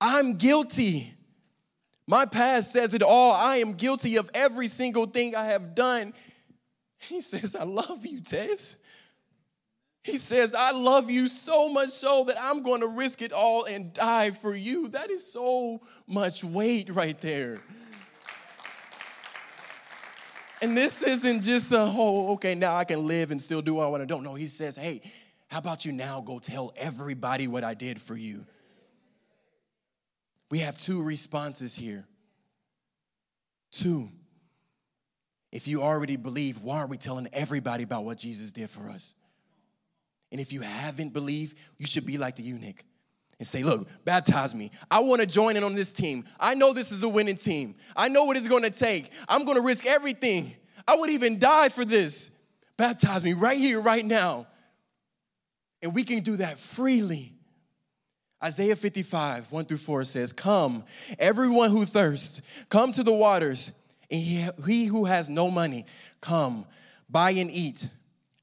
I'm 0.00 0.34
guilty. 0.34 1.12
My 2.06 2.26
past 2.26 2.72
says 2.72 2.94
it 2.94 3.02
all. 3.02 3.32
I 3.32 3.56
am 3.56 3.72
guilty 3.72 4.16
of 4.16 4.30
every 4.34 4.68
single 4.68 5.06
thing 5.06 5.34
I 5.34 5.46
have 5.46 5.74
done. 5.74 6.14
He 6.98 7.20
says, 7.20 7.54
I 7.54 7.64
love 7.64 8.04
you, 8.06 8.20
Tess. 8.20 8.76
He 10.06 10.18
says, 10.18 10.54
I 10.54 10.70
love 10.70 11.10
you 11.10 11.26
so 11.26 11.68
much 11.68 11.88
so 11.88 12.22
that 12.28 12.40
I'm 12.40 12.62
going 12.62 12.80
to 12.80 12.86
risk 12.86 13.22
it 13.22 13.32
all 13.32 13.64
and 13.64 13.92
die 13.92 14.30
for 14.30 14.54
you. 14.54 14.86
That 14.90 15.10
is 15.10 15.26
so 15.26 15.80
much 16.06 16.44
weight 16.44 16.90
right 16.90 17.20
there. 17.20 17.58
And 20.62 20.76
this 20.76 21.02
isn't 21.02 21.40
just 21.42 21.72
a 21.72 21.84
whole, 21.84 22.34
okay, 22.34 22.54
now 22.54 22.76
I 22.76 22.84
can 22.84 23.08
live 23.08 23.32
and 23.32 23.42
still 23.42 23.60
do 23.60 23.74
what 23.74 23.84
I 23.84 23.88
want 23.88 24.04
to 24.04 24.06
do. 24.06 24.22
No, 24.22 24.34
he 24.34 24.46
says, 24.46 24.76
hey, 24.76 25.02
how 25.48 25.58
about 25.58 25.84
you 25.84 25.90
now 25.90 26.20
go 26.20 26.38
tell 26.38 26.72
everybody 26.76 27.48
what 27.48 27.64
I 27.64 27.74
did 27.74 28.00
for 28.00 28.16
you? 28.16 28.46
We 30.52 30.60
have 30.60 30.78
two 30.78 31.02
responses 31.02 31.74
here. 31.74 32.04
Two. 33.72 34.08
If 35.50 35.66
you 35.66 35.82
already 35.82 36.14
believe, 36.14 36.62
why 36.62 36.76
aren't 36.76 36.90
we 36.90 36.96
telling 36.96 37.26
everybody 37.32 37.82
about 37.82 38.04
what 38.04 38.18
Jesus 38.18 38.52
did 38.52 38.70
for 38.70 38.88
us? 38.88 39.16
And 40.32 40.40
if 40.40 40.52
you 40.52 40.60
haven't 40.60 41.12
believed, 41.12 41.56
you 41.78 41.86
should 41.86 42.06
be 42.06 42.18
like 42.18 42.36
the 42.36 42.42
eunuch 42.42 42.84
and 43.38 43.46
say, 43.46 43.62
Look, 43.62 43.88
baptize 44.04 44.54
me. 44.54 44.70
I 44.90 45.00
want 45.00 45.20
to 45.20 45.26
join 45.26 45.56
in 45.56 45.64
on 45.64 45.74
this 45.74 45.92
team. 45.92 46.24
I 46.40 46.54
know 46.54 46.72
this 46.72 46.92
is 46.92 47.00
the 47.00 47.08
winning 47.08 47.36
team. 47.36 47.74
I 47.96 48.08
know 48.08 48.24
what 48.24 48.36
it's 48.36 48.48
going 48.48 48.64
to 48.64 48.70
take. 48.70 49.10
I'm 49.28 49.44
going 49.44 49.56
to 49.56 49.62
risk 49.62 49.86
everything. 49.86 50.54
I 50.88 50.96
would 50.96 51.10
even 51.10 51.38
die 51.38 51.68
for 51.68 51.84
this. 51.84 52.30
Baptize 52.76 53.24
me 53.24 53.32
right 53.32 53.58
here, 53.58 53.80
right 53.80 54.04
now. 54.04 54.46
And 55.82 55.94
we 55.94 56.04
can 56.04 56.20
do 56.20 56.36
that 56.36 56.58
freely. 56.58 57.32
Isaiah 58.42 58.76
55, 58.76 59.50
1 59.50 59.64
through 59.64 59.76
4 59.78 60.04
says, 60.04 60.32
Come, 60.32 60.84
everyone 61.18 61.70
who 61.70 61.84
thirsts, 61.84 62.42
come 62.68 62.92
to 62.92 63.02
the 63.02 63.12
waters. 63.12 63.78
And 64.10 64.20
he, 64.20 64.84
who 64.84 65.04
has 65.04 65.28
no 65.28 65.50
money, 65.50 65.84
come, 66.20 66.64
buy 67.10 67.30
and 67.30 67.50
eat. 67.50 67.88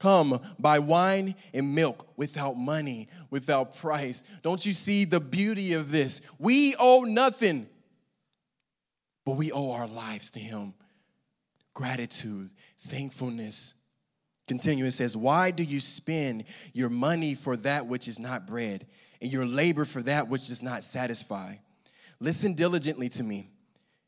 Come, 0.00 0.40
buy 0.58 0.80
wine 0.80 1.34
and 1.52 1.74
milk 1.74 2.06
without 2.16 2.56
money, 2.56 3.08
without 3.30 3.76
price. 3.76 4.24
Don't 4.42 4.64
you 4.64 4.72
see 4.72 5.04
the 5.04 5.20
beauty 5.20 5.74
of 5.74 5.90
this? 5.90 6.20
We 6.38 6.74
owe 6.76 7.02
nothing, 7.02 7.68
but 9.24 9.36
we 9.36 9.52
owe 9.52 9.70
our 9.70 9.86
lives 9.86 10.32
to 10.32 10.40
Him. 10.40 10.74
Gratitude, 11.72 12.50
thankfulness. 12.80 13.74
Continue, 14.46 14.84
it 14.84 14.90
says, 14.90 15.16
Why 15.16 15.50
do 15.50 15.62
you 15.62 15.80
spend 15.80 16.44
your 16.72 16.90
money 16.90 17.34
for 17.34 17.56
that 17.58 17.86
which 17.86 18.08
is 18.08 18.18
not 18.18 18.46
bread, 18.46 18.86
and 19.22 19.32
your 19.32 19.46
labor 19.46 19.84
for 19.84 20.02
that 20.02 20.28
which 20.28 20.48
does 20.48 20.62
not 20.62 20.84
satisfy? 20.84 21.54
Listen 22.20 22.54
diligently 22.54 23.08
to 23.10 23.22
me 23.22 23.50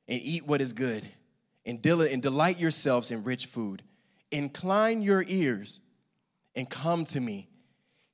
and 0.08 0.20
eat 0.20 0.46
what 0.46 0.60
is 0.60 0.72
good, 0.72 1.04
and, 1.64 1.82
delight 1.82 2.58
yourselves 2.58 3.10
in 3.10 3.24
rich 3.24 3.46
food. 3.46 3.82
Incline 4.30 5.02
your 5.02 5.24
ears 5.26 5.80
and 6.54 6.68
come 6.68 7.04
to 7.06 7.20
me. 7.20 7.48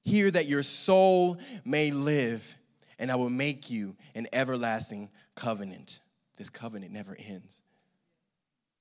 Hear 0.05 0.31
that 0.31 0.47
your 0.47 0.63
soul 0.63 1.39
may 1.65 1.91
live, 1.91 2.57
and 2.99 3.11
I 3.11 3.15
will 3.17 3.31
make 3.31 3.71
you 3.71 3.97
an 4.15 4.27
everlasting 4.33 5.11
covenant. 5.35 6.01
This 6.37 6.51
covenant 6.51 6.93
never 6.93 7.17
ends. 7.19 7.63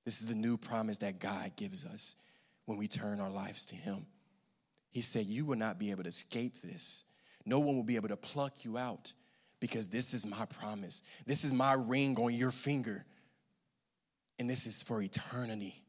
This 0.03 0.19
is 0.19 0.27
the 0.27 0.35
new 0.35 0.57
promise 0.57 0.97
that 0.99 1.19
God 1.19 1.51
gives 1.55 1.85
us 1.85 2.15
when 2.65 2.77
we 2.77 2.87
turn 2.87 3.19
our 3.19 3.29
lives 3.29 3.67
to 3.67 3.75
Him. 3.75 4.07
He 4.89 5.01
said, 5.01 5.27
You 5.27 5.45
will 5.45 5.57
not 5.57 5.77
be 5.77 5.91
able 5.91 6.03
to 6.03 6.09
escape 6.09 6.61
this. 6.61 7.05
No 7.45 7.59
one 7.59 7.75
will 7.75 7.83
be 7.83 7.95
able 7.95 8.09
to 8.09 8.17
pluck 8.17 8.65
you 8.65 8.77
out 8.77 9.13
because 9.59 9.87
this 9.87 10.13
is 10.13 10.25
my 10.25 10.45
promise. 10.45 11.03
This 11.25 11.43
is 11.43 11.53
my 11.53 11.73
ring 11.73 12.17
on 12.17 12.33
your 12.33 12.51
finger, 12.51 13.05
and 14.39 14.49
this 14.49 14.65
is 14.65 14.81
for 14.83 15.01
eternity. 15.01 15.80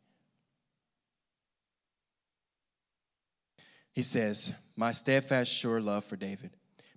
He 3.93 4.03
says, 4.03 4.55
My 4.77 4.93
steadfast, 4.93 5.53
sure 5.53 5.81
love 5.81 6.05
for 6.05 6.17
David. 6.17 6.51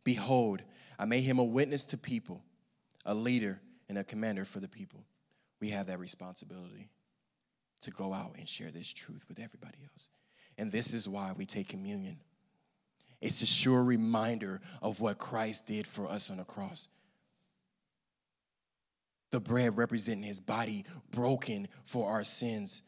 Behold, 0.04 0.62
I 0.98 1.06
made 1.06 1.24
him 1.24 1.40
a 1.40 1.44
witness 1.44 1.86
to 1.88 1.98
people, 1.98 2.42
a 3.06 3.14
leader, 3.14 3.60
and 3.90 3.98
a 3.98 4.04
commander 4.04 4.46
for 4.46 4.60
the 4.60 4.68
people. 4.68 5.04
We 5.60 5.70
have 5.70 5.88
that 5.88 6.00
responsibility 6.00 6.90
to 7.82 7.92
go 7.92 8.14
out 8.14 8.36
and 8.38 8.48
share 8.48 8.72
this 8.72 8.92
truth 8.92 9.26
with 9.28 9.40
everybody 9.40 9.78
else. 9.92 10.10
And 10.58 10.72
this 10.72 10.94
is 10.94 11.08
why 11.08 11.34
we 11.36 11.46
take 11.46 11.68
communion. 11.68 12.18
It's 13.22 13.42
a 13.42 13.46
sure 13.46 13.84
reminder 13.84 14.62
of 14.82 15.00
what 15.00 15.18
Christ 15.18 15.68
did 15.68 15.86
for 15.86 16.10
us 16.10 16.30
on 16.30 16.38
the 16.38 16.44
cross. 16.44 16.88
The 19.32 19.40
bread 19.40 19.78
representing 19.78 20.24
his 20.24 20.40
body 20.40 20.86
broken 21.12 21.68
for 21.84 22.10
our 22.10 22.24
sins, 22.24 22.84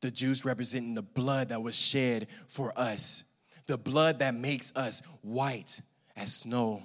the 0.00 0.10
juice 0.10 0.44
representing 0.44 0.94
the 0.94 1.02
blood 1.02 1.48
that 1.48 1.62
was 1.62 1.74
shed 1.74 2.28
for 2.48 2.78
us 2.78 3.24
the 3.66 3.76
blood 3.76 4.20
that 4.20 4.34
makes 4.34 4.74
us 4.76 5.02
white 5.22 5.80
as 6.16 6.32
snow. 6.32 6.82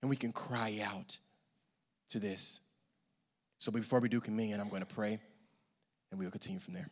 And 0.00 0.10
we 0.10 0.16
can 0.16 0.32
cry 0.32 0.80
out 0.82 1.16
to 2.10 2.18
this. 2.18 2.60
So 3.58 3.70
before 3.70 4.00
we 4.00 4.08
do 4.08 4.20
communion, 4.20 4.60
I'm 4.60 4.68
going 4.68 4.82
to 4.82 4.94
pray 4.94 5.18
and 6.10 6.18
we 6.18 6.26
will 6.26 6.32
continue 6.32 6.60
from 6.60 6.74
there. 6.74 6.90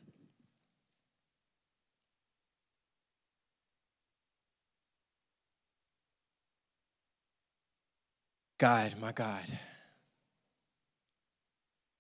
God, 8.59 8.95
my 9.01 9.11
God, 9.13 9.47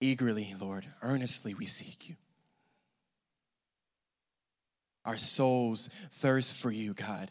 eagerly, 0.00 0.54
Lord, 0.60 0.86
earnestly 1.02 1.54
we 1.54 1.64
seek 1.64 2.08
you. 2.08 2.16
Our 5.10 5.16
souls 5.16 5.90
thirst 6.12 6.58
for 6.58 6.70
you, 6.70 6.94
God. 6.94 7.28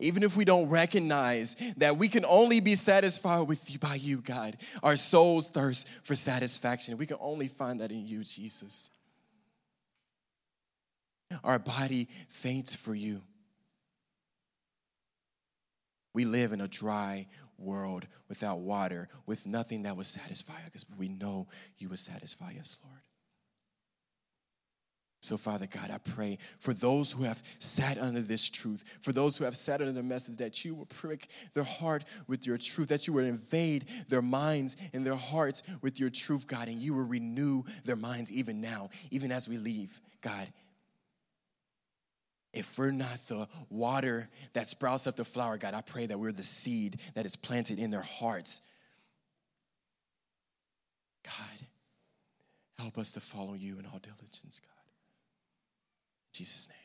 Even 0.00 0.24
if 0.24 0.36
we 0.36 0.44
don't 0.44 0.68
recognize 0.68 1.56
that 1.76 1.98
we 1.98 2.08
can 2.08 2.24
only 2.24 2.58
be 2.58 2.74
satisfied 2.74 3.46
with 3.46 3.70
you 3.70 3.78
by 3.78 3.94
you, 3.94 4.16
God, 4.16 4.56
our 4.82 4.96
souls 4.96 5.48
thirst 5.48 5.88
for 6.02 6.16
satisfaction. 6.16 6.98
We 6.98 7.06
can 7.06 7.18
only 7.20 7.46
find 7.46 7.78
that 7.78 7.92
in 7.92 8.04
you, 8.04 8.24
Jesus. 8.24 8.90
Our 11.44 11.60
body 11.60 12.08
faints 12.28 12.74
for 12.74 12.92
you. 12.92 13.20
We 16.12 16.24
live 16.24 16.50
in 16.50 16.60
a 16.60 16.66
dry, 16.66 17.28
world 17.56 18.08
without 18.28 18.58
water, 18.58 19.06
with 19.26 19.46
nothing 19.46 19.84
that 19.84 19.96
would 19.96 20.06
satisfy 20.06 20.54
us, 20.74 20.82
but 20.82 20.98
we 20.98 21.06
know 21.06 21.46
you 21.78 21.88
would 21.88 22.00
satisfy 22.00 22.54
us, 22.58 22.78
Lord. 22.84 23.03
So, 25.24 25.38
Father 25.38 25.66
God, 25.66 25.90
I 25.90 25.96
pray 25.96 26.36
for 26.58 26.74
those 26.74 27.10
who 27.10 27.22
have 27.22 27.42
sat 27.58 27.96
under 27.96 28.20
this 28.20 28.50
truth, 28.50 28.84
for 29.00 29.10
those 29.10 29.38
who 29.38 29.44
have 29.44 29.56
sat 29.56 29.80
under 29.80 29.94
the 29.94 30.02
message, 30.02 30.36
that 30.36 30.66
you 30.66 30.74
will 30.74 30.84
prick 30.84 31.28
their 31.54 31.64
heart 31.64 32.04
with 32.26 32.46
your 32.46 32.58
truth, 32.58 32.88
that 32.88 33.06
you 33.06 33.14
will 33.14 33.24
invade 33.24 33.86
their 34.10 34.20
minds 34.20 34.76
and 34.92 35.06
their 35.06 35.14
hearts 35.14 35.62
with 35.80 35.98
your 35.98 36.10
truth, 36.10 36.46
God, 36.46 36.68
and 36.68 36.76
you 36.76 36.92
will 36.92 37.04
renew 37.04 37.62
their 37.86 37.96
minds 37.96 38.30
even 38.32 38.60
now, 38.60 38.90
even 39.10 39.32
as 39.32 39.48
we 39.48 39.56
leave, 39.56 39.98
God. 40.20 40.52
If 42.52 42.76
we're 42.76 42.90
not 42.90 43.18
the 43.26 43.48
water 43.70 44.28
that 44.52 44.66
sprouts 44.66 45.06
up 45.06 45.16
the 45.16 45.24
flower, 45.24 45.56
God, 45.56 45.72
I 45.72 45.80
pray 45.80 46.04
that 46.04 46.20
we're 46.20 46.32
the 46.32 46.42
seed 46.42 47.00
that 47.14 47.24
is 47.24 47.34
planted 47.34 47.78
in 47.78 47.90
their 47.90 48.02
hearts. 48.02 48.60
God, 51.24 51.66
help 52.78 52.98
us 52.98 53.12
to 53.12 53.20
follow 53.20 53.54
you 53.54 53.78
in 53.78 53.86
all 53.86 54.00
diligence, 54.00 54.60
God. 54.60 54.73
Jesus' 56.34 56.68
name. 56.68 56.83